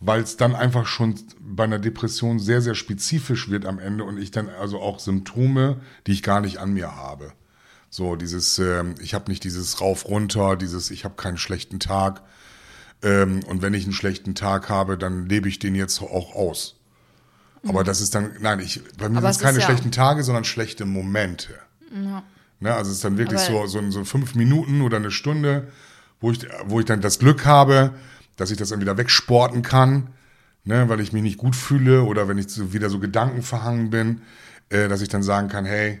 [0.00, 4.18] weil es dann einfach schon bei einer Depression sehr, sehr spezifisch wird am Ende und
[4.18, 7.32] ich dann also auch Symptome, die ich gar nicht an mir habe.
[7.90, 12.22] So dieses, ähm, ich habe nicht dieses rauf runter, dieses, ich habe keinen schlechten Tag
[13.02, 16.76] ähm, und wenn ich einen schlechten Tag habe, dann lebe ich den jetzt auch aus.
[17.66, 20.44] Aber das ist dann, nein, ich, bei mir sind es keine ja- schlechten Tage, sondern
[20.44, 21.54] schlechte Momente.
[22.60, 25.68] Ne, also es ist dann wirklich Aber- so, so, so fünf Minuten oder eine Stunde,
[26.20, 27.92] wo ich, wo ich dann das Glück habe,
[28.40, 30.08] dass ich das dann wieder wegsporten kann,
[30.64, 34.22] ne, weil ich mich nicht gut fühle oder wenn ich so, wieder so gedankenverhangen bin,
[34.70, 36.00] äh, dass ich dann sagen kann, hey,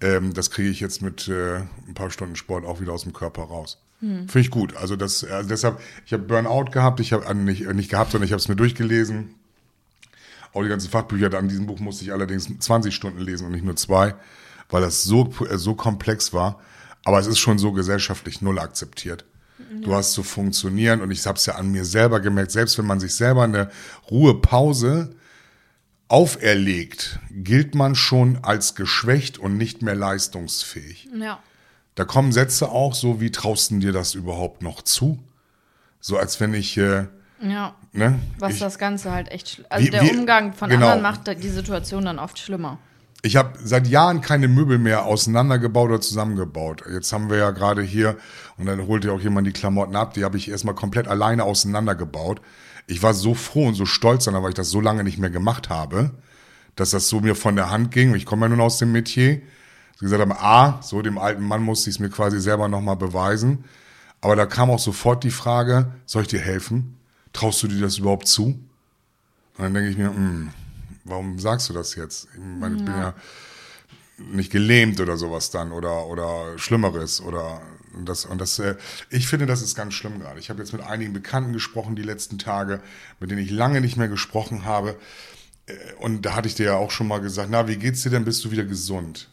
[0.00, 3.12] ähm, das kriege ich jetzt mit äh, ein paar Stunden Sport auch wieder aus dem
[3.12, 3.78] Körper raus.
[4.26, 4.76] Finde ich gut.
[4.76, 8.10] Also das, also deshalb, ich habe Burnout gehabt, ich habe äh, nicht, äh, nicht gehabt,
[8.10, 9.36] sondern ich habe es mir durchgelesen.
[10.52, 13.64] Auch die ganzen Fachbücher, an diesem Buch musste ich allerdings 20 Stunden lesen und nicht
[13.64, 14.14] nur zwei,
[14.70, 16.60] weil das so, äh, so komplex war.
[17.04, 19.24] Aber es ist schon so gesellschaftlich null akzeptiert.
[19.82, 22.86] Du hast zu funktionieren und ich habe es ja an mir selber gemerkt, selbst wenn
[22.86, 23.70] man sich selber eine
[24.10, 25.14] Ruhepause
[26.08, 31.08] auferlegt, gilt man schon als geschwächt und nicht mehr leistungsfähig.
[31.18, 31.40] Ja.
[31.94, 35.18] Da kommen Sätze auch so, wie traust du dir das überhaupt noch zu?
[36.00, 37.06] So als wenn ich, äh,
[37.40, 37.74] Ja.
[37.92, 38.18] ne?
[38.38, 39.64] Was ich, das Ganze halt echt.
[39.70, 40.86] Also Wie- der wie- Umgang von genau.
[40.86, 42.78] anderen macht die Situation dann oft schlimmer.
[43.26, 46.84] Ich habe seit Jahren keine Möbel mehr auseinandergebaut oder zusammengebaut.
[46.88, 48.16] Jetzt haben wir ja gerade hier,
[48.56, 51.42] und dann holt ja auch jemand die Klamotten ab, die habe ich erstmal komplett alleine
[51.42, 52.40] auseinandergebaut.
[52.86, 55.30] Ich war so froh und so stolz daran, weil ich das so lange nicht mehr
[55.30, 56.12] gemacht habe,
[56.76, 58.14] dass das so mir von der Hand ging.
[58.14, 59.42] Ich komme ja nun aus dem Metier.
[59.98, 62.96] Sie gesagt haben, A, so dem alten Mann musste ich es mir quasi selber nochmal
[62.96, 63.64] beweisen.
[64.20, 66.96] Aber da kam auch sofort die Frage, soll ich dir helfen?
[67.32, 68.44] Traust du dir das überhaupt zu?
[68.44, 70.50] Und dann denke ich mir, hm,
[71.06, 72.28] warum sagst du das jetzt?
[72.34, 73.14] Ich meine, ich bin ja
[74.18, 77.60] nicht gelähmt oder sowas dann oder oder Schlimmeres oder
[78.04, 78.76] das und das äh,
[79.10, 80.40] ich finde das ist ganz schlimm gerade.
[80.40, 82.80] Ich habe jetzt mit einigen Bekannten gesprochen die letzten Tage,
[83.20, 84.96] mit denen ich lange nicht mehr gesprochen habe
[85.66, 88.10] Äh, und da hatte ich dir ja auch schon mal gesagt, na, wie geht's dir
[88.10, 88.24] denn?
[88.24, 89.28] Bist du wieder gesund?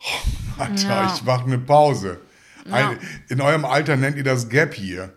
[0.00, 1.12] Oh, Alter, Ja.
[1.14, 2.20] ich mache eine Pause.
[2.70, 2.98] Ein,
[3.28, 5.12] in eurem Alter nennt ihr das Gap hier.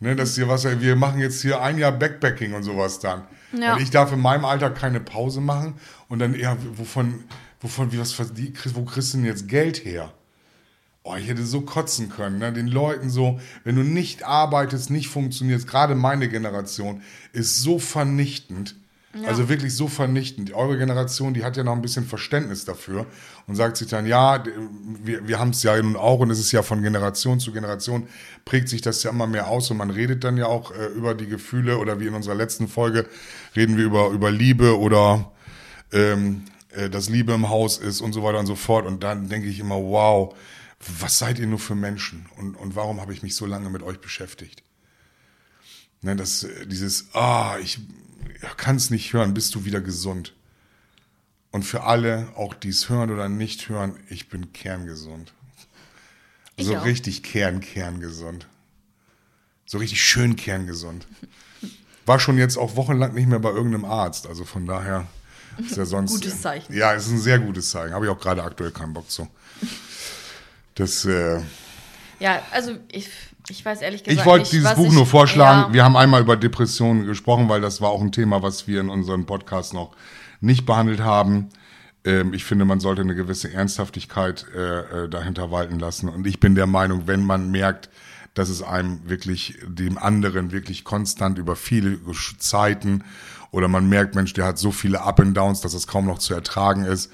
[0.00, 3.22] Ne, das ja was, wir machen jetzt hier ein Jahr Backpacking und sowas dann.
[3.52, 3.74] Ja.
[3.74, 5.74] Und ich darf in meinem Alter keine Pause machen
[6.08, 7.24] und dann eher, wovon,
[7.60, 10.12] wovon, wie was, wo kriegst du denn jetzt Geld her?
[11.04, 12.52] Oh, ich hätte so kotzen können, ne?
[12.52, 18.76] den Leuten so, wenn du nicht arbeitest, nicht funktionierst, gerade meine Generation ist so vernichtend.
[19.26, 20.54] Also wirklich so vernichtend.
[20.54, 23.04] Eure Generation, die hat ja noch ein bisschen Verständnis dafür
[23.46, 24.42] und sagt sich dann, ja,
[25.04, 28.08] wir, wir haben es ja nun auch und es ist ja von Generation zu Generation,
[28.46, 31.14] prägt sich das ja immer mehr aus und man redet dann ja auch äh, über
[31.14, 33.06] die Gefühle oder wie in unserer letzten Folge
[33.54, 35.30] reden wir über, über Liebe oder
[35.92, 38.86] ähm, äh, dass Liebe im Haus ist und so weiter und so fort.
[38.86, 40.34] Und dann denke ich immer, wow,
[41.00, 42.26] was seid ihr nur für Menschen?
[42.38, 44.62] Und, und warum habe ich mich so lange mit euch beschäftigt?
[46.00, 47.78] Ne, das, äh, dieses, ah, ich
[48.56, 50.34] kann es nicht hören, bist du wieder gesund?
[51.50, 55.32] Und für alle, auch die es hören oder nicht hören, ich bin kerngesund.
[56.56, 56.84] Ich so auch.
[56.84, 58.46] richtig kern, kerngesund.
[59.66, 61.06] So richtig schön kerngesund.
[62.06, 64.26] War schon jetzt auch wochenlang nicht mehr bei irgendeinem Arzt.
[64.26, 65.06] Also von daher
[65.58, 66.12] ist ja sonst.
[66.12, 66.72] Gutes Zeichen.
[66.74, 67.94] Ja, es ist ein sehr gutes Zeichen.
[67.94, 69.28] Habe ich auch gerade aktuell keinen Bock zu.
[70.74, 71.40] Das, äh,
[72.18, 73.08] Ja, also ich,
[73.52, 75.68] ich weiß ehrlich gesagt ich wollte dieses Buch nur vorschlagen.
[75.68, 78.80] Ja, Wir haben einmal über Depressionen gesprochen, weil das war auch ein Thema, was wir
[78.80, 79.94] in unserem Podcast noch
[80.40, 81.50] nicht behandelt haben.
[82.04, 86.08] Ähm, ich finde, man sollte eine gewisse Ernsthaftigkeit äh, äh, dahinter walten lassen.
[86.08, 87.90] Und ich bin der Meinung, wenn man merkt,
[88.32, 91.98] dass es einem wirklich, dem anderen wirklich konstant über viele
[92.38, 93.04] Zeiten
[93.50, 96.18] oder man merkt, Mensch, der hat so viele Up and Downs, dass es kaum noch
[96.18, 97.12] zu ertragen ist,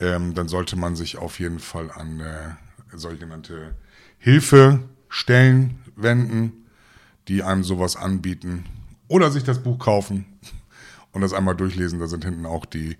[0.00, 3.76] ähm, dann sollte man sich auf jeden Fall an äh, sogenannte
[5.08, 6.66] Hilfestellen wenden,
[7.28, 8.64] die einem sowas anbieten.
[9.08, 10.26] Oder sich das Buch kaufen
[11.12, 11.98] und das einmal durchlesen.
[11.98, 12.96] Da sind hinten auch die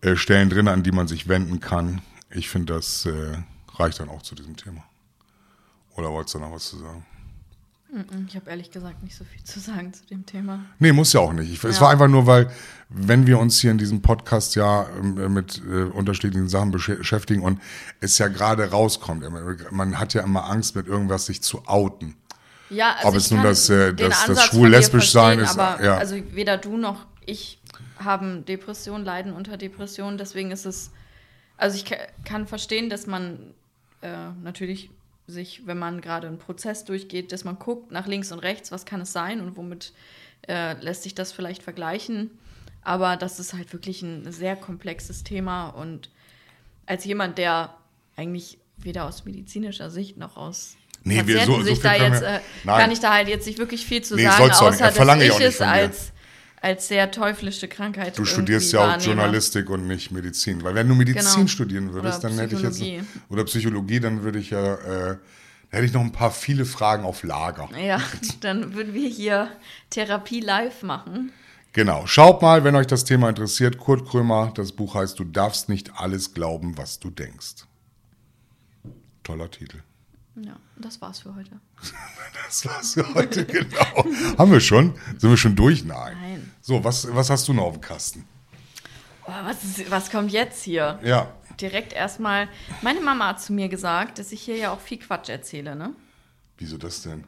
[0.00, 2.02] äh, Stellen drin, an die man sich wenden kann.
[2.30, 3.36] Ich finde, das äh,
[3.74, 4.84] reicht dann auch zu diesem Thema.
[5.96, 7.04] Oder wolltest du noch was zu sagen?
[8.26, 10.64] Ich habe ehrlich gesagt nicht so viel zu sagen zu dem Thema.
[10.78, 11.52] Nee, muss ja auch nicht.
[11.52, 12.50] Ich, Es war einfach nur, weil,
[12.88, 17.60] wenn wir uns hier in diesem Podcast ja äh, mit äh, unterschiedlichen Sachen beschäftigen und
[18.00, 19.24] es ja gerade rauskommt,
[19.70, 22.16] man hat ja immer Angst, mit irgendwas sich zu outen.
[22.70, 25.58] Ja, also Ob es nun das, äh, das, das schwul-lesbisch sein ist.
[25.58, 25.98] Aber ja.
[25.98, 27.60] also weder du noch ich
[27.98, 30.16] haben Depressionen, leiden unter Depressionen.
[30.18, 30.90] Deswegen ist es,
[31.56, 33.54] also ich ka- kann verstehen, dass man
[34.00, 34.90] äh, natürlich
[35.26, 38.84] sich, wenn man gerade einen Prozess durchgeht, dass man guckt nach links und rechts, was
[38.84, 39.92] kann es sein und womit
[40.48, 42.30] äh, lässt sich das vielleicht vergleichen.
[42.82, 46.10] Aber das ist halt wirklich ein sehr komplexes Thema und
[46.86, 47.74] als jemand, der
[48.16, 52.90] eigentlich weder aus medizinischer Sicht noch aus Nee, wir- so- so da jetzt, äh, kann
[52.90, 56.12] ich da halt jetzt nicht wirklich viel zu Nee, sagen, außer dass ich es als,
[56.62, 59.04] als sehr teuflische Krankheit Du studierst ja auch wahrnehme.
[59.14, 60.62] Journalistik und nicht Medizin.
[60.62, 61.46] Weil wenn du Medizin Genau.
[61.48, 62.82] studieren würdest, Oder dann hätte ich jetzt.
[63.28, 64.74] Oder Psychologie, dann würde ich ja.
[64.76, 65.16] Äh,
[65.70, 67.68] hätte ich noch ein paar viele Fragen auf Lager.
[67.78, 68.00] Ja,
[68.40, 69.48] dann würden wir hier
[69.90, 71.32] Therapie live machen.
[71.72, 72.06] Genau.
[72.06, 73.78] Schaut mal, wenn euch das Thema interessiert.
[73.78, 77.64] Kurt Krömer, das Buch heißt Du darfst nicht alles glauben, was du denkst.
[79.24, 79.78] Toller Titel.
[80.36, 81.60] Ja, das war's für heute.
[82.46, 84.04] Das war's für heute, genau.
[84.38, 84.94] Haben wir schon?
[85.16, 85.84] Sind wir schon durch?
[85.84, 86.16] Nein.
[86.20, 86.52] Nein.
[86.60, 88.26] So, was, was hast du noch auf dem Kasten?
[89.26, 90.98] Oh, was, ist, was kommt jetzt hier?
[91.02, 91.32] Ja.
[91.60, 92.48] Direkt erstmal,
[92.82, 95.94] meine Mama hat zu mir gesagt, dass ich hier ja auch viel Quatsch erzähle, ne?
[96.58, 97.24] Wieso das denn?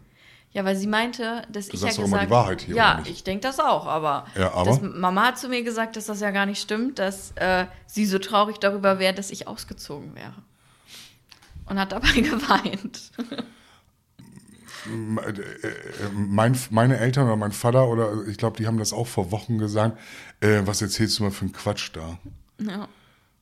[0.53, 3.03] Ja, weil sie meinte, dass ich sagst ja doch immer gesagt die Wahrheit hier, Ja,
[3.05, 4.79] ich denke das auch, aber, Ja, aber?
[4.81, 8.19] Mama hat zu mir gesagt, dass das ja gar nicht stimmt, dass äh, sie so
[8.19, 10.35] traurig darüber wäre, dass ich ausgezogen wäre.
[11.67, 13.11] Und hat dabei geweint.
[16.13, 19.57] Mein, meine Eltern oder mein Vater oder ich glaube, die haben das auch vor Wochen
[19.59, 19.99] gesagt.
[20.41, 22.19] Äh, was erzählst du mal für einen Quatsch da?
[22.61, 22.89] ja.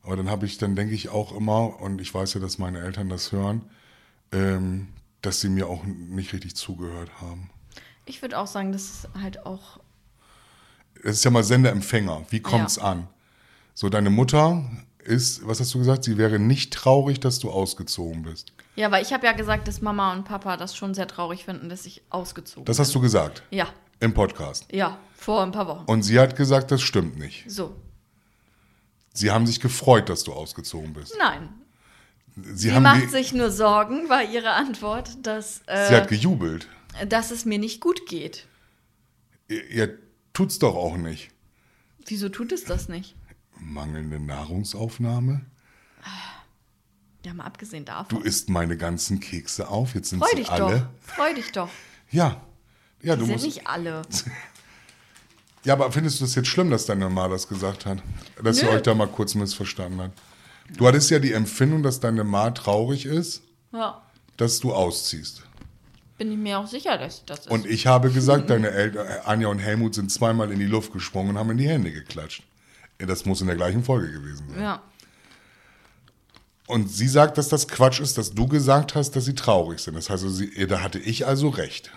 [0.05, 2.81] Aber dann habe ich, dann denke ich auch immer, und ich weiß ja, dass meine
[2.81, 3.63] Eltern das hören,
[4.33, 4.89] ähm,
[5.21, 7.51] dass sie mir auch nicht richtig zugehört haben.
[8.05, 9.79] Ich würde auch sagen, das ist halt auch.
[11.05, 12.27] Es ist ja mal Sender-Empfänger.
[12.31, 12.83] Wie kommt's Ja.
[12.83, 13.07] an?
[13.75, 14.69] So, deine Mutter
[15.05, 16.05] ist, was hast du gesagt?
[16.05, 18.53] Sie wäre nicht traurig, dass du ausgezogen bist.
[18.77, 21.69] Ja, weil ich habe ja gesagt, dass Mama und Papa das schon sehr traurig finden,
[21.69, 23.59] dass ich ausgezogen Das hast du gesagt bin.
[23.59, 23.69] Ja,
[24.01, 24.67] im Podcast.
[24.73, 25.85] ja, vor ein paar Wochen.
[25.87, 27.45] Und sie hat gesagt, das stimmt nicht.
[27.51, 27.77] So.
[29.15, 31.15] Sie haben sich gefreut, dass du ausgezogen bist.
[31.19, 31.49] Nein.
[32.35, 36.67] Sie, Sie macht sich nur Sorgen, war ihre Antwort, dass, sie äh, hat gejubelt.
[37.07, 38.47] dass es mir nicht gut geht.
[39.49, 39.99] Ihr, ihr
[40.33, 41.29] tut's doch auch nicht.
[42.07, 43.15] Wieso tut es das nicht?
[43.65, 45.43] Mangelnde Nahrungsaufnahme?
[47.25, 48.07] Ja, mal abgesehen davon.
[48.09, 49.95] Du isst meine ganzen Kekse auf.
[49.95, 50.81] Jetzt sind Freu sie dich alle.
[50.81, 51.15] doch.
[51.15, 51.69] Freu dich doch.
[52.11, 52.41] Ja.
[53.01, 53.45] Ja, Die du sind musst.
[53.45, 54.03] nicht alle.
[55.65, 58.03] Ja, aber findest du das jetzt schlimm, dass deine Mama das gesagt hat?
[58.43, 58.73] Dass sie Nö.
[58.73, 60.11] euch da mal kurz missverstanden hat?
[60.77, 64.03] Du hattest ja die Empfindung, dass deine Ma traurig ist, Ja.
[64.37, 65.45] dass du ausziehst.
[66.19, 67.49] Bin ich mir auch sicher, dass das ist.
[67.49, 71.31] Und ich habe gesagt, deine Eltern, Anja und Helmut sind zweimal in die Luft gesprungen
[71.31, 72.43] und haben in die Hände geklatscht.
[73.03, 74.63] Ja, Das muss in der gleichen Folge gewesen sein.
[74.63, 74.83] ja.
[76.69, 79.95] Und sie sagt, dass das Quatsch ist, dass du gesagt hast, dass sie traurig sind.
[79.95, 81.91] Das heißt, also sie, da hatte ich also recht.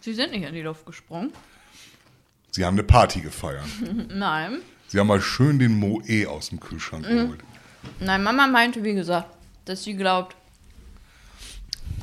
[0.00, 1.32] Sie sind nicht in die Luft gesprungen.
[2.52, 3.66] Sie haben eine Party gefeiert.
[4.08, 4.60] Nein.
[4.86, 7.16] Sie haben mal schön den Moe aus dem Kühlschrank Mhm.
[7.16, 7.40] geholt.
[8.00, 9.28] Nein, Mama meinte, wie gesagt,
[9.64, 10.36] dass sie glaubt,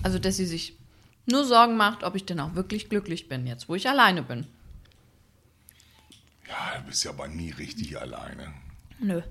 [0.03, 0.77] also dass sie sich
[1.25, 4.45] nur Sorgen macht, ob ich denn auch wirklich glücklich bin, jetzt wo ich alleine bin.
[6.47, 8.53] Ja, du bist ja aber nie richtig alleine.
[8.99, 9.21] Nö.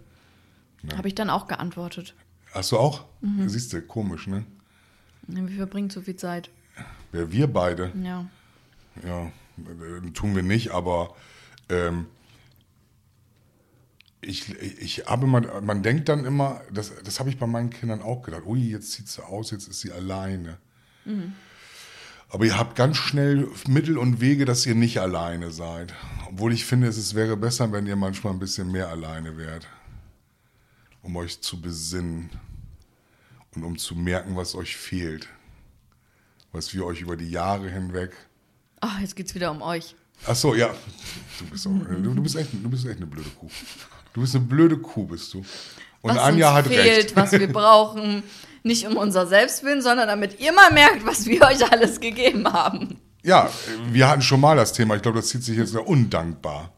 [0.96, 2.14] Habe ich dann auch geantwortet.
[2.52, 3.04] Hast du auch?
[3.20, 3.48] Mhm.
[3.48, 4.44] Siehst du, komisch, ne?
[5.26, 6.50] Wir verbringen zu viel Zeit.
[7.12, 7.92] Ja, wir beide.
[8.02, 8.26] Ja.
[9.02, 9.32] Ja,
[10.12, 11.14] tun wir nicht, aber
[11.68, 12.06] ähm,
[14.20, 18.02] ich, ich habe immer, man denkt dann immer, das, das habe ich bei meinen Kindern
[18.02, 20.58] auch gedacht, ui, jetzt zieht sie aus, jetzt ist sie alleine.
[22.34, 25.94] Aber ihr habt ganz schnell Mittel und Wege, dass ihr nicht alleine seid.
[26.26, 29.68] Obwohl ich finde, es wäre besser, wenn ihr manchmal ein bisschen mehr alleine wärt,
[31.02, 32.30] um euch zu besinnen
[33.54, 35.28] und um zu merken, was euch fehlt.
[36.50, 38.16] Was wir euch über die Jahre hinweg
[38.80, 39.94] Ach, jetzt geht's wieder um euch.
[40.26, 40.74] Ach so, ja.
[41.38, 43.48] Du bist, auch, du, bist echt, du bist echt eine blöde Kuh.
[44.12, 45.38] Du bist eine blöde Kuh, bist du.
[45.38, 45.46] Und
[46.10, 47.16] was Anja uns hat fehlt, recht.
[47.16, 48.24] was wir brauchen.
[48.64, 52.98] Nicht um unser Selbstwillen, sondern damit ihr mal merkt, was wir euch alles gegeben haben.
[53.22, 53.48] Ja,
[53.90, 54.96] wir hatten schon mal das Thema.
[54.96, 56.72] Ich glaube, das zieht sich jetzt sehr undankbar.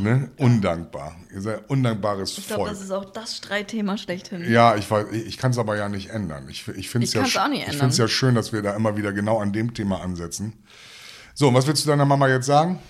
[0.00, 0.30] Ne?
[0.36, 1.16] Undankbar.
[1.32, 2.72] Ihr seid undankbares Ich glaube, Volk.
[2.72, 4.50] das ist auch das Streitthema schlechthin.
[4.50, 6.48] Ja, ich weiß, ich, ich kann es aber ja nicht ändern.
[6.48, 9.38] Ich, ich finde es Ich ja, ich ja schön, dass wir da immer wieder genau
[9.38, 10.52] an dem Thema ansetzen.
[11.34, 12.80] So, und was willst du deiner Mama jetzt sagen?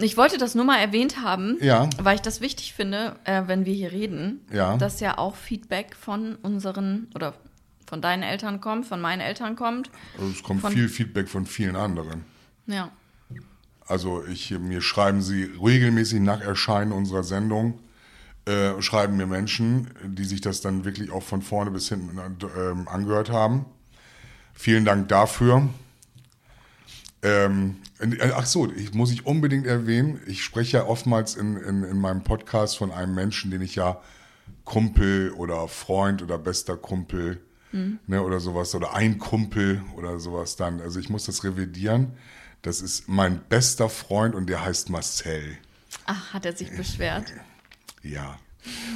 [0.00, 1.88] Ich wollte das nur mal erwähnt haben, Ja.
[2.00, 4.76] weil ich das wichtig finde, äh, wenn wir hier reden, Ja.
[4.76, 7.34] dass ja auch Feedback von unseren oder
[7.86, 9.90] von deinen Eltern kommt, von meinen Eltern kommt.
[10.18, 12.24] Also es kommt Von- viel Feedback von vielen anderen.
[12.66, 12.90] Ja.
[13.86, 17.80] Also ich, mir schreiben sie regelmäßig nach Erscheinen unserer Sendung,
[18.44, 22.18] äh, schreiben mir Menschen, die sich das dann wirklich auch von vorne bis hinten
[22.56, 23.64] ähm, angehört haben.
[24.52, 25.68] Vielen Dank dafür.
[27.22, 27.87] Ähm, äh,
[28.34, 32.22] ach so, ich, muss ich unbedingt erwähnen, ich spreche ja oftmals in, in, in meinem
[32.22, 34.00] Podcast von einem Menschen, den ich ja
[34.64, 37.40] Kumpel oder Freund oder bester Kumpel
[37.72, 40.80] ne, oder sowas oder ein Kumpel oder sowas dann.
[40.80, 42.12] Also ich muss das revidieren.
[42.62, 45.58] Das ist mein bester Freund und der heißt Marcel.
[46.06, 47.32] Ach, hat er sich beschwert.
[48.04, 48.38] Ja.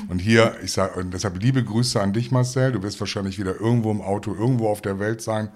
[0.09, 2.71] Und hier, ich sage, und deshalb liebe Grüße an dich, Marcel.
[2.71, 5.49] Du wirst wahrscheinlich wieder irgendwo im Auto, irgendwo auf der Welt sein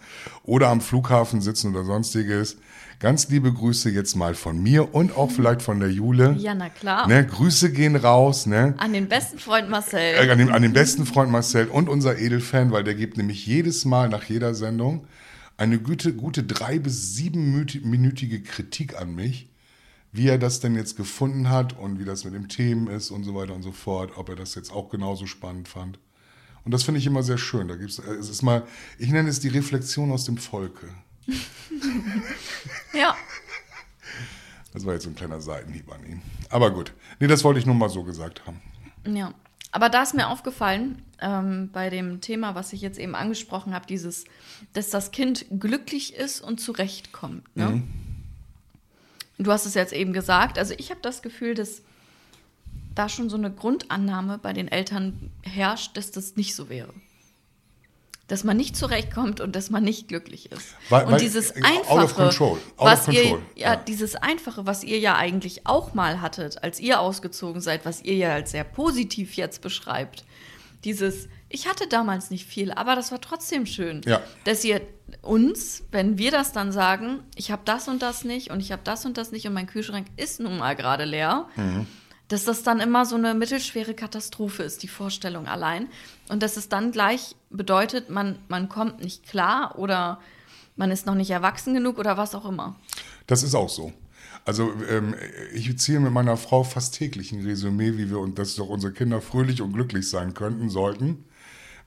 [0.42, 2.56] oder am Flughafen sitzen oder sonstiges.
[2.98, 6.34] Ganz liebe Grüße jetzt mal von mir und auch vielleicht von der Jule.
[6.38, 7.06] Ja, na klar.
[7.06, 8.74] Ne, Grüße gehen raus, ne?
[8.78, 10.00] An den besten Freund Marcel.
[10.00, 13.46] Äh, An den, an den besten Freund Marcel und unser Edelfan, weil der gibt nämlich
[13.46, 15.06] jedes Mal nach jeder Sendung
[15.58, 19.50] eine gute, gute drei- bis siebenminütige Kritik an mich,
[20.12, 23.24] wie er das denn jetzt gefunden hat und wie das mit den Themen ist und
[23.24, 25.98] so weiter und so fort, ob er das jetzt auch genauso spannend fand.
[26.64, 27.68] Und das finde ich immer sehr schön.
[27.68, 28.62] Da gibt's, es ist mal,
[28.98, 30.88] ich nenne es die Reflexion aus dem Volke.
[32.92, 33.16] Ja.
[34.72, 36.22] Das war jetzt so ein kleiner Seitenhieb an ihn.
[36.50, 36.92] Aber gut.
[37.18, 38.60] Nee, das wollte ich nur mal so gesagt haben.
[39.06, 39.32] Ja.
[39.72, 43.86] Aber da ist mir aufgefallen, ähm, bei dem Thema, was ich jetzt eben angesprochen habe,
[43.86, 44.24] dieses,
[44.72, 47.44] dass das Kind glücklich ist und zurechtkommt.
[47.56, 47.66] Ne?
[47.66, 47.82] Mhm.
[49.38, 50.58] Du hast es jetzt eben gesagt.
[50.58, 51.82] Also ich habe das Gefühl, dass
[52.94, 56.92] da schon so eine Grundannahme bei den Eltern herrscht, dass das nicht so wäre.
[58.28, 60.74] Dass man nicht zurechtkommt und dass man nicht glücklich ist.
[60.88, 63.76] Weil- und weil- dieses äh, out of Einfache, control, out was of ihr, ja, ja.
[63.76, 68.16] dieses Einfache, was ihr ja eigentlich auch mal hattet, als ihr ausgezogen seid, was ihr
[68.16, 70.24] ja als sehr positiv jetzt beschreibt.
[70.84, 74.00] Dieses, ich hatte damals nicht viel, aber das war trotzdem schön.
[74.06, 74.20] Ja.
[74.44, 74.80] Dass ihr
[75.22, 78.82] uns, wenn wir das dann sagen, ich habe das und das nicht und ich habe
[78.84, 81.86] das und das nicht und mein Kühlschrank ist nun mal gerade leer, Mhm.
[82.28, 85.88] Dass das dann immer so eine mittelschwere Katastrophe ist, die Vorstellung allein.
[86.28, 90.20] Und dass es dann gleich bedeutet, man, man kommt nicht klar oder
[90.74, 92.76] man ist noch nicht erwachsen genug oder was auch immer.
[93.26, 93.92] Das ist auch so.
[94.44, 95.14] Also ähm,
[95.54, 98.92] ich ziehe mit meiner Frau fast täglich ein Resümee, wie wir und dass doch unsere
[98.92, 101.24] Kinder fröhlich und glücklich sein könnten, sollten.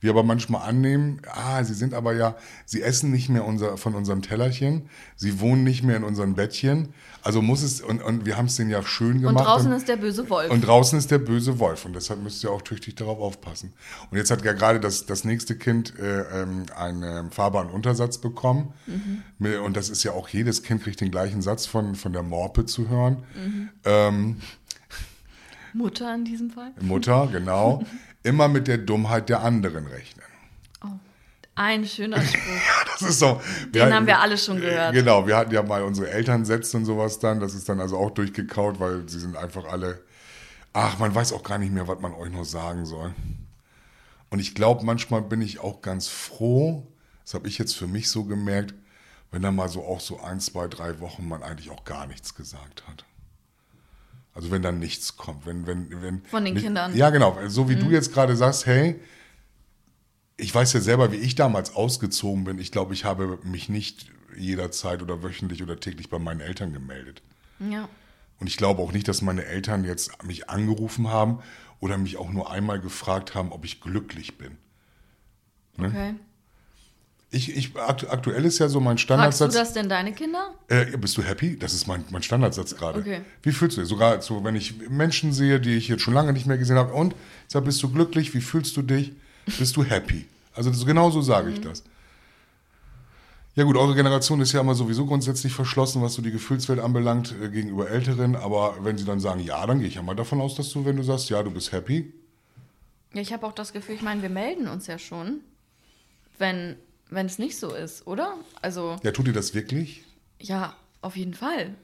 [0.02, 2.36] Wir aber manchmal annehmen, ah, sie sind aber ja,
[2.66, 6.94] sie essen nicht mehr unser, von unserem Tellerchen, sie wohnen nicht mehr in unseren Bettchen.
[7.22, 9.46] Also muss es, und, und wir haben es denen ja schön Und gemacht.
[9.46, 10.50] draußen ist der böse Wolf.
[10.52, 13.74] Und draußen ist der böse Wolf und deshalb müsst ihr auch tüchtig darauf aufpassen.
[14.10, 18.20] Und jetzt hat ja gerade das, das nächste Kind äh, ähm, einen ähm, fahrbaren Untersatz
[18.20, 18.74] bekommen.
[19.38, 22.24] Mir- Und das ist ja auch jedes Kind kriegt den gleichen Satz von, von der
[22.24, 23.24] Morpe zu hören.
[23.84, 24.38] Ähm,
[25.74, 26.72] Mutter in diesem Fall.
[26.82, 27.84] Mutter, genau.
[28.24, 30.26] Immer mit der Dummheit der anderen rechnen.
[31.60, 32.40] Ein schöner Spruch.
[33.00, 33.42] Das ist so.
[33.74, 34.94] Den haben wir alle schon gehört.
[34.94, 37.40] Genau, wir hatten ja mal unsere Elternsätze und sowas dann.
[37.42, 40.02] Das ist dann also auch durchgekaut, weil sie sind einfach alle.
[40.72, 43.14] Ach, man weiß auch gar nicht mehr, was man euch noch sagen soll.
[44.30, 46.88] Und ich glaube, manchmal bin ich auch ganz froh,
[47.26, 48.74] das habe ich jetzt für mich so gemerkt,
[49.32, 52.36] wenn dann mal so auch so ein, zwei, drei Wochen man eigentlich auch gar nichts
[52.36, 53.06] gesagt hat.
[54.40, 56.22] Also wenn dann nichts kommt, wenn, wenn, wenn.
[56.24, 56.94] Von den nicht- Kindern.
[56.94, 56.98] Mhm.
[56.98, 57.38] Ja, genau.
[57.48, 58.98] So wie du jetzt gerade sagst, hey,
[60.38, 62.58] ich weiß ja selber, wie ich damals ausgezogen bin.
[62.58, 67.22] Ich glaube, ich habe mich nicht jederzeit oder wöchentlich oder täglich bei meinen Eltern gemeldet.
[67.60, 67.90] Ja.
[68.40, 71.40] Und ich glaube auch nicht, dass meine Eltern jetzt mich angerufen haben
[71.82, 74.56] oder mich auch nur einmal gefragt haben, ob ich glücklich bin.
[75.76, 75.88] Ne?
[75.88, 76.14] Okay.
[77.32, 79.54] Ich, ich, aktu- aktuell ist ja so mein Fragst du Standardsatz.
[79.54, 80.50] das denn deine Kinder?
[80.68, 81.58] Äh, bist du happy?
[81.60, 83.00] Das ist mein, mein Standardsatz gerade.
[83.02, 83.22] Okay.
[83.44, 83.90] Wie fühlst du dich?
[83.90, 86.92] Sogar so, wenn ich Menschen sehe, die ich jetzt schon lange nicht mehr gesehen habe.
[86.94, 87.14] Und
[87.48, 88.34] sag, bist du glücklich?
[88.34, 89.12] Wie fühlst du dich?
[89.60, 90.26] Bist du happy?
[90.56, 91.54] Also das, genau so sage Mhm.
[91.54, 91.84] ich das.
[93.56, 97.36] Ja gut, eure Generation ist ja immer sowieso grundsätzlich verschlossen, was so die Gefühlswelt anbelangt
[97.44, 98.36] äh, gegenüber Älteren.
[98.36, 100.84] Aber wenn sie dann sagen, ja, dann gehe ich ja mal davon aus, dass du,
[100.86, 102.12] wenn du sagst, ja, du bist happy.
[103.14, 105.42] Ja, ich habe auch das Gefühl, ich meine, wir melden uns ja schon,
[106.38, 106.76] wenn
[107.10, 108.36] wenn es nicht so ist, oder?
[108.62, 110.04] Also, Ja, tut dir das wirklich?
[110.40, 111.76] ja, auf jeden Fall.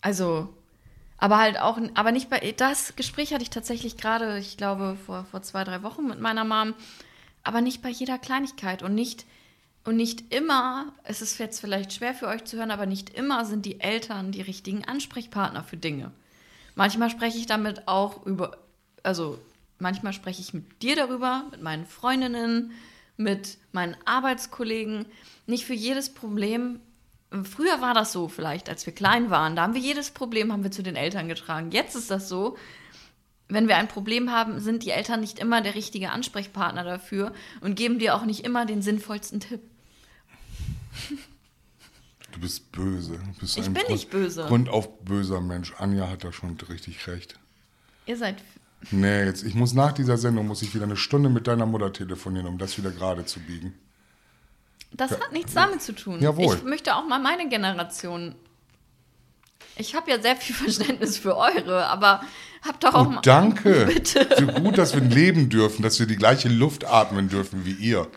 [0.00, 0.52] Also,
[1.18, 5.24] aber halt auch, aber nicht bei, das Gespräch hatte ich tatsächlich gerade, ich glaube, vor,
[5.24, 6.74] vor zwei, drei Wochen mit meiner Mom,
[7.44, 9.24] aber nicht bei jeder Kleinigkeit und nicht,
[9.84, 13.44] und nicht immer, es ist jetzt vielleicht schwer für euch zu hören, aber nicht immer
[13.44, 16.12] sind die Eltern die richtigen Ansprechpartner für Dinge.
[16.74, 18.58] Manchmal spreche ich damit auch über,
[19.02, 19.38] also
[19.78, 22.72] manchmal spreche ich mit dir darüber, mit meinen Freundinnen,
[23.16, 25.06] mit meinen Arbeitskollegen.
[25.46, 26.80] Nicht für jedes Problem.
[27.44, 29.56] Früher war das so vielleicht, als wir klein waren.
[29.56, 31.70] Da haben wir jedes Problem haben wir zu den Eltern getragen.
[31.70, 32.56] Jetzt ist das so,
[33.48, 37.74] wenn wir ein Problem haben, sind die Eltern nicht immer der richtige Ansprechpartner dafür und
[37.74, 39.60] geben dir auch nicht immer den sinnvollsten Tipp.
[42.32, 43.18] Du bist böse.
[43.18, 44.44] Du bist Ich ein bin Grund- nicht böse.
[44.46, 45.74] Grundauf böser Mensch.
[45.78, 47.38] Anja hat da schon richtig recht.
[48.06, 48.36] Ihr seid.
[48.90, 51.92] Nee, jetzt, ich muss nach dieser Sendung muss ich wieder eine Stunde mit deiner Mutter
[51.92, 53.74] telefonieren, um das wieder gerade zu biegen.
[54.92, 56.20] Das hat nichts damit zu tun.
[56.20, 56.56] Jawohl.
[56.56, 58.34] Ich möchte auch mal meine Generation.
[59.76, 62.22] Ich habe ja sehr viel Verständnis für eure, aber
[62.62, 63.20] habt doch auch Oh, mal.
[63.22, 63.86] danke.
[63.94, 64.28] Bitte.
[64.38, 68.08] So gut, dass wir leben dürfen, dass wir die gleiche Luft atmen dürfen wie ihr.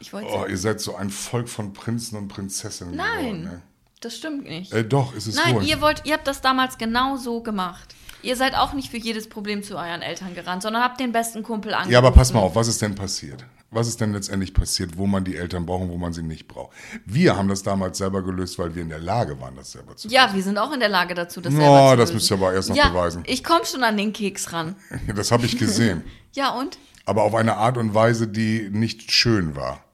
[0.00, 0.28] Ich wollte.
[0.30, 3.42] Oh, ihr seid so ein Volk von Prinzen und Prinzessinnen Nein, geworden.
[3.44, 3.62] Ne?
[4.00, 4.72] das stimmt nicht.
[4.72, 5.64] Äh, doch, ist es Nein, wohl.
[5.64, 7.94] ihr wollt, ihr habt das damals genau so gemacht.
[8.24, 11.42] Ihr seid auch nicht für jedes Problem zu euren Eltern gerannt, sondern habt den besten
[11.42, 11.92] Kumpel angerufen.
[11.92, 13.44] Ja, aber pass mal auf, was ist denn passiert?
[13.70, 16.46] Was ist denn letztendlich passiert, wo man die Eltern braucht und wo man sie nicht
[16.46, 16.72] braucht?
[17.04, 20.08] Wir haben das damals selber gelöst, weil wir in der Lage waren, das selber zu
[20.08, 22.14] Ja, wir sind auch in der Lage dazu, das Ja, selber zu das lösen.
[22.14, 23.22] müsst ihr aber erst noch ja, beweisen.
[23.26, 24.76] Ich komme schon an den Keks ran.
[24.90, 25.06] lösen.
[25.16, 26.02] Das habe ich gesehen.
[26.34, 26.78] Ja, und?
[27.06, 29.84] aber auf eine Art und Weise, die nicht schön war.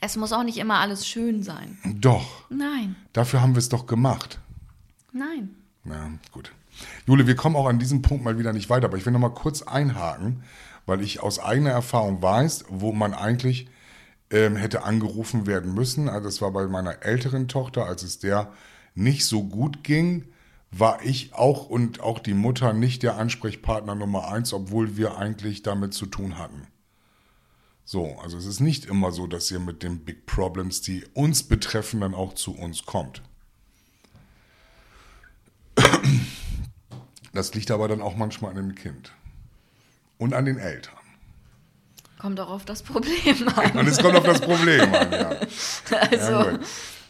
[0.00, 1.76] Es muss auch nicht immer alles schön sein.
[1.84, 4.38] Doch, Nein, dafür haben wir es doch gemacht.
[5.12, 5.50] nein.
[5.84, 6.52] Na, gut.
[7.06, 9.20] Jule, wir kommen auch an diesem Punkt mal wieder nicht weiter, aber ich will noch
[9.20, 10.42] mal kurz einhaken,
[10.86, 13.68] weil ich aus eigener Erfahrung weiß, wo man eigentlich
[14.30, 16.08] ähm, hätte angerufen werden müssen.
[16.08, 18.52] Also das war bei meiner älteren Tochter, als es der
[18.94, 20.24] nicht so gut ging,
[20.70, 25.62] war ich auch und auch die Mutter nicht der Ansprechpartner Nummer eins, obwohl wir eigentlich
[25.62, 26.66] damit zu tun hatten.
[27.84, 31.42] So, also es ist nicht immer so, dass ihr mit den Big Problems, die uns
[31.42, 33.22] betreffen, dann auch zu uns kommt.
[37.32, 39.12] Das liegt aber dann auch manchmal an dem Kind
[40.18, 40.94] und an den Eltern.
[42.18, 43.70] Kommt auch auf das Problem an.
[43.78, 45.30] Und es kommt auf das Problem an, ja.
[46.10, 46.58] Also, Ja,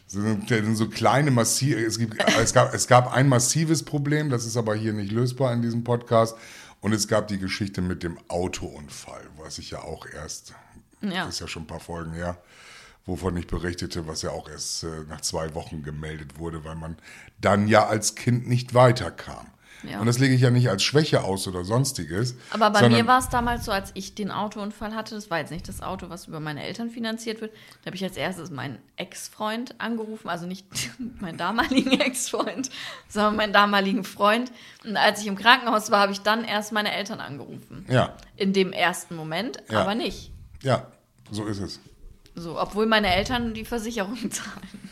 [0.06, 4.56] sind so kleine, massive, es, gibt, es, gab, es gab ein massives Problem, das ist
[4.56, 6.36] aber hier nicht lösbar in diesem Podcast.
[6.80, 10.54] Und es gab die Geschichte mit dem Autounfall, was ich ja auch erst,
[11.00, 11.24] Ja.
[11.24, 12.38] das ist ja schon ein paar Folgen her,
[13.04, 16.96] wovon ich berichtete, was ja auch erst äh, nach zwei Wochen gemeldet wurde, weil man
[17.40, 19.48] dann ja als Kind nicht weiterkam.
[19.82, 20.00] Ja.
[20.00, 22.34] Und das lege ich ja nicht als Schwäche aus oder sonstiges.
[22.50, 25.50] aber bei mir war es damals so, als ich den Autounfall hatte, das war jetzt
[25.50, 27.52] nicht das Auto, was über meine Eltern finanziert wird,
[27.82, 30.66] da habe ich als erstes meinen Ex-Freund angerufen, also nicht
[31.20, 32.70] meinen damaligen Ex-Freund,
[33.08, 34.52] sondern meinen damaligen Freund.
[34.84, 37.86] Und als ich im Krankenhaus war, habe ich dann erst meine Eltern angerufen.
[37.88, 39.80] Ja, In dem ersten Moment, Ja.
[39.82, 40.30] aber nicht.
[40.62, 40.86] ja,
[41.30, 41.80] so ist es.
[42.34, 44.90] So, obwohl meine Eltern die Versicherung zahlen.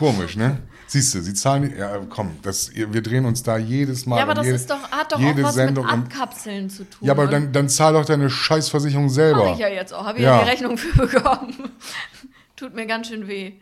[0.00, 0.58] Komisch, ne?
[0.86, 4.16] Siehst du, sie zahlen, ja, komm, das, wir drehen uns da jedes Mal.
[4.16, 7.06] Ja, aber das jede, ist doch, hat doch auch was Sendung mit Abkapseln zu tun.
[7.06, 9.44] Ja, aber Und dann, dann zahl doch deine Scheißversicherung selber.
[9.44, 10.04] Mach ich ja jetzt auch.
[10.04, 10.38] Habe ich Ja.
[10.38, 11.70] ja die Rechnung für bekommen.
[12.56, 13.52] Tut mir ganz schön weh.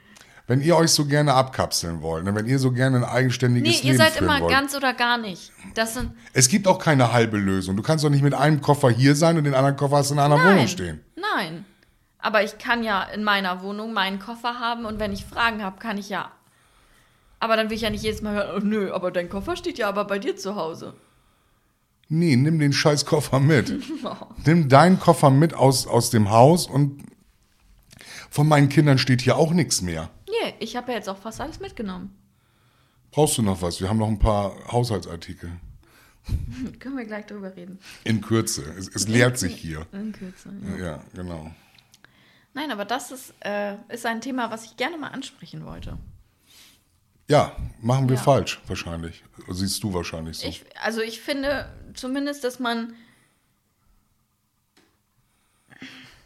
[0.47, 3.89] Wenn ihr euch so gerne abkapseln wollt, ne, wenn ihr so gerne ein eigenständiges Nee,
[3.89, 4.51] ihr Leben seid führen immer wollt.
[4.51, 5.53] ganz oder gar nicht.
[5.75, 6.13] Das sind.
[6.33, 7.77] es gibt auch keine halbe Lösung.
[7.77, 10.15] Du kannst doch nicht mit einem Koffer hier sein und den anderen Koffer hast du
[10.15, 10.69] in einer anderen Wohnung Nein.
[10.69, 11.01] stehen.
[11.37, 11.65] Nein.
[12.19, 15.79] Aber ich kann ja in meiner Wohnung meinen Koffer haben und wenn ich Fragen habe,
[15.79, 16.31] kann ich ja.
[17.41, 19.79] Aber dann will ich ja nicht jedes Mal hören, oh, nö, aber dein Koffer steht
[19.79, 20.95] ja aber bei dir zu Hause.
[22.09, 23.73] Nee, nimm den scheiß Koffer mit.
[24.47, 27.05] nimm deinen Koffer mit aus, aus dem Haus und
[28.31, 30.11] von meinen Kindern steht hier auch nichts mehr.
[30.27, 32.15] Nee, ich habe ja jetzt auch fast alles mitgenommen.
[33.11, 33.81] Brauchst du noch was?
[33.81, 35.51] Wir haben noch ein paar Haushaltsartikel.
[36.79, 37.79] Können wir gleich drüber reden.
[38.05, 38.63] In Kürze.
[38.77, 39.87] Es, es leert sich hier.
[39.93, 40.51] In Kürze.
[40.79, 40.85] Ja.
[40.85, 41.51] Ja, genau.
[42.59, 45.97] Nein, aber das ist, äh, ist ein Thema, was ich gerne mal ansprechen wollte.
[47.29, 48.23] Ja, machen wir Ja.
[48.23, 49.23] falsch wahrscheinlich.
[49.49, 50.49] Siehst du wahrscheinlich so.
[50.49, 52.95] Ich, also ich finde zumindest, dass man.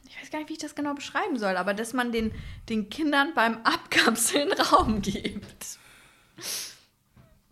[0.09, 2.33] Ich weiß gar nicht, wie ich das genau beschreiben soll, aber dass man den,
[2.71, 5.67] den Kindern beim Abkapseln Raum gibt.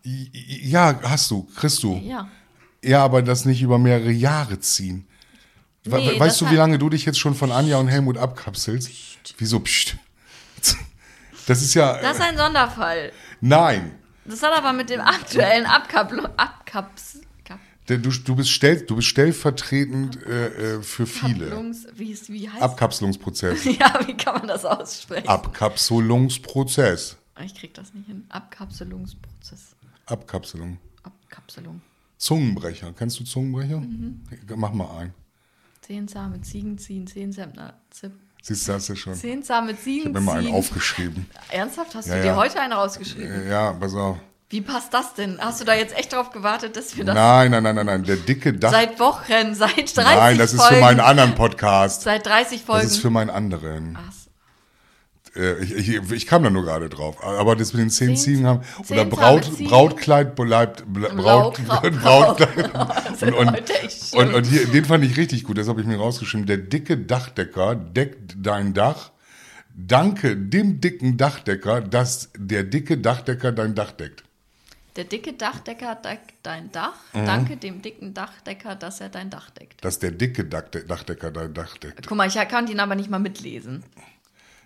[0.02, 1.96] Ja, hast du, kriegst du.
[1.96, 2.30] Ja.
[2.82, 5.06] Ja, aber das nicht über mehrere Jahre ziehen.
[5.84, 8.90] Nee, weißt du, wie lange du dich jetzt schon von Anja und Helmut abkapselst?
[9.38, 9.96] Wieso pst?
[11.46, 12.00] Das ist ja.
[12.00, 13.12] Das ist ein Sonderfall.
[13.40, 13.92] nein.
[14.26, 17.18] Das hat aber mit dem aktuellen Abkapl Abkaps
[17.98, 21.52] Du, du, bist stell, du bist stellvertretend äh, äh, für viele.
[21.52, 23.64] Kapselungs- wie, wie heißt Abkapselungsprozess.
[23.78, 25.26] Ja, wie kann man das aussprechen?
[25.28, 27.16] Abkapselungsprozess.
[27.44, 28.26] Ich krieg das nicht hin.
[28.28, 29.74] Abkapselungsprozess.
[30.06, 30.78] Abkapselung.
[31.02, 31.80] Abkapselung.
[32.16, 32.92] Zungenbrecher.
[32.96, 33.80] Kennst du Zungenbrecher?
[33.80, 34.20] Mhm.
[34.56, 35.14] Mach mal ein.
[35.80, 37.32] Zehn zahme Ziegen ziehen, zehn.
[37.90, 38.12] Zip.
[38.42, 39.14] Siehst du, hast du schon.
[39.14, 39.46] Zehn Ich
[39.82, 41.28] Ziegen habe mir mal einen aufgeschrieben.
[41.50, 41.94] Ernsthaft?
[41.94, 42.36] Hast Ja, du dir ja.
[42.36, 43.48] heute einen rausgeschrieben?
[43.48, 44.18] Ja, pass auf.
[44.48, 45.38] Wie passt das denn?
[45.40, 48.02] Hast du da jetzt echt drauf gewartet, dass wir das Nein, nein, nein, nein, nein.
[48.04, 48.72] Der dicke Dach.
[48.72, 52.02] seit Wochen, seit 30 Nein, das ist Folgen, für meinen anderen Podcast.
[52.02, 52.82] Seit 30 Folgen.
[52.82, 53.96] Das ist für meinen anderen.
[53.96, 54.19] Ach so.
[55.36, 57.22] Äh, Ich, ich, ich kam da nur gerade drauf.
[57.24, 58.60] Aber das mit den zehn Zehn- Ziegen haben.
[58.84, 59.50] zehn Oder Braut.
[59.64, 60.84] Brautkleid bleibt.
[60.86, 62.70] Braut, Braut- Brautkleid.
[63.22, 63.62] Und, und,
[64.14, 66.46] und, und hier, den fand ich richtig gut, das habe ich mir rausgeschrieben.
[66.46, 69.10] Der dicke Dachdecker deckt dein Dach.
[69.74, 74.24] Danke dem dicken Dachdecker, dass der dicke Dachdecker dein Dach deckt.
[74.96, 76.94] Der dicke Dachdecker deckt dein Dach.
[77.12, 77.26] Mhm.
[77.26, 79.84] Danke dem dicken Dachdecker, dass er dein Dach deckt.
[79.84, 82.06] Dass der dicke Dachde- Dachdecker dein Dach deckt.
[82.06, 83.84] Guck mal, ich kann ihn aber nicht mal mitlesen.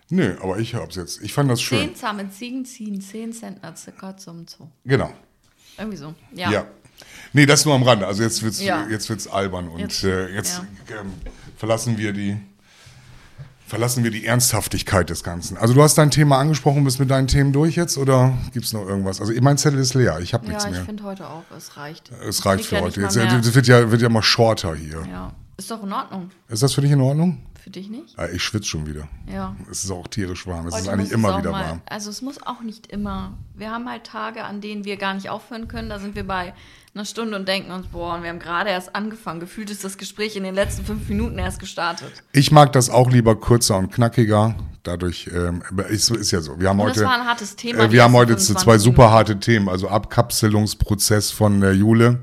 [0.09, 1.21] Nö, aber ich hab's jetzt.
[1.21, 1.79] Ich fand das schön.
[1.79, 4.67] Zehn zahme Ziegen ziehen 10 Zentner circa zum Zoo.
[4.85, 5.11] Genau.
[5.77, 6.13] Irgendwie so.
[6.33, 6.51] Ja.
[6.51, 6.65] Ja.
[7.33, 8.05] Nee, das nur am Rande.
[8.07, 8.87] Also jetzt wird's, Ja.
[8.89, 11.11] jetzt wird's albern und Jetzt- äh, jetzt ähm,
[11.57, 12.37] verlassen wir die
[13.67, 15.57] verlassen wir die Ernsthaftigkeit des Ganzen.
[15.57, 18.87] Also du hast dein Thema angesprochen, bist mit deinen Themen durch jetzt oder gibt's noch
[18.87, 19.19] irgendwas?
[19.19, 20.85] Also mein Zettel ist leer, ich habe nichts Ja, ich mehr.
[20.85, 22.11] finde heute auch, es reicht.
[22.11, 23.01] Es reicht für ja heute.
[23.01, 25.03] Jetzt, mehr- das wird ja, wird ja mal shorter hier.
[25.09, 25.33] Ja.
[25.57, 26.31] Ist doch in Ordnung.
[26.49, 27.41] Ist das für dich in Ordnung?
[27.61, 28.15] Für dich nicht?
[28.17, 29.07] Ja, ich schwitze schon wieder.
[29.31, 29.55] Ja.
[29.71, 30.67] Es ist auch tierisch warm.
[30.67, 31.81] Es ist Heute eigentlich muss immer wieder mal, warm.
[31.87, 33.37] Also es muss auch nicht immer.
[33.55, 35.89] Wir haben halt Tage, an denen wir gar nicht aufhören können.
[35.89, 36.53] Da sind wir bei
[36.93, 39.39] einer Stunde und denken uns, boah, und wir haben gerade erst angefangen.
[39.39, 42.11] Gefühlt ist das Gespräch in den letzten fünf Minuten erst gestartet.
[42.33, 44.55] Ich mag das auch lieber kürzer und knackiger.
[44.83, 46.59] Dadurch ähm, ist, ist ja so.
[46.59, 47.85] Wir haben Und heute, das war ein hartes Thema.
[47.85, 49.69] äh, wir haben heute z- 25 zwei super harte Themen.
[49.69, 52.19] Also Abkapselungsprozess von der Jule,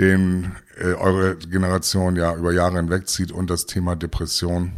[0.00, 4.72] den äh, eure Generation ja über Jahre hinweg zieht und das Thema Depression.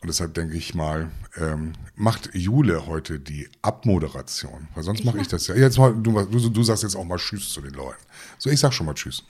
[0.00, 4.68] Und deshalb denke ich mal, ähm, macht Jule heute die Abmoderation.
[4.74, 5.56] Weil sonst mache ich das ja.
[5.56, 8.00] Jetzt mal, du, du, du sagst jetzt auch mal Tschüss zu den Leuten.
[8.38, 9.24] So, ich sag schon mal Tschüss.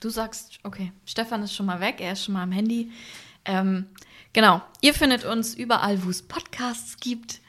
[0.00, 2.90] Du sagst, okay, Stefan ist schon mal weg, er ist schon mal am Handy.
[3.44, 3.86] Ähm,
[4.32, 7.40] genau, ihr findet uns überall, wo es Podcasts gibt.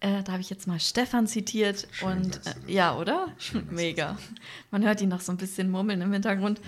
[0.00, 1.88] Äh, da habe ich jetzt mal Stefan zitiert.
[2.02, 3.28] und sagst du äh, ja, oder?
[3.70, 4.18] Mega.
[4.70, 6.60] Man hört ihn noch so ein bisschen murmeln im Hintergrund.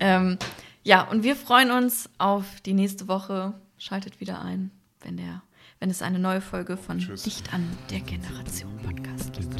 [0.00, 0.38] Ähm,
[0.82, 3.54] ja, und wir freuen uns auf die nächste Woche.
[3.78, 4.70] Schaltet wieder ein,
[5.00, 5.42] wenn, der,
[5.80, 7.22] wenn es eine neue Folge von Tschüss.
[7.22, 9.56] Dicht an der Generation Podcast gibt.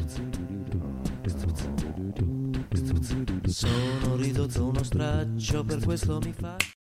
[3.46, 6.56] Sono ridotto uno straccio, per questo mi fa...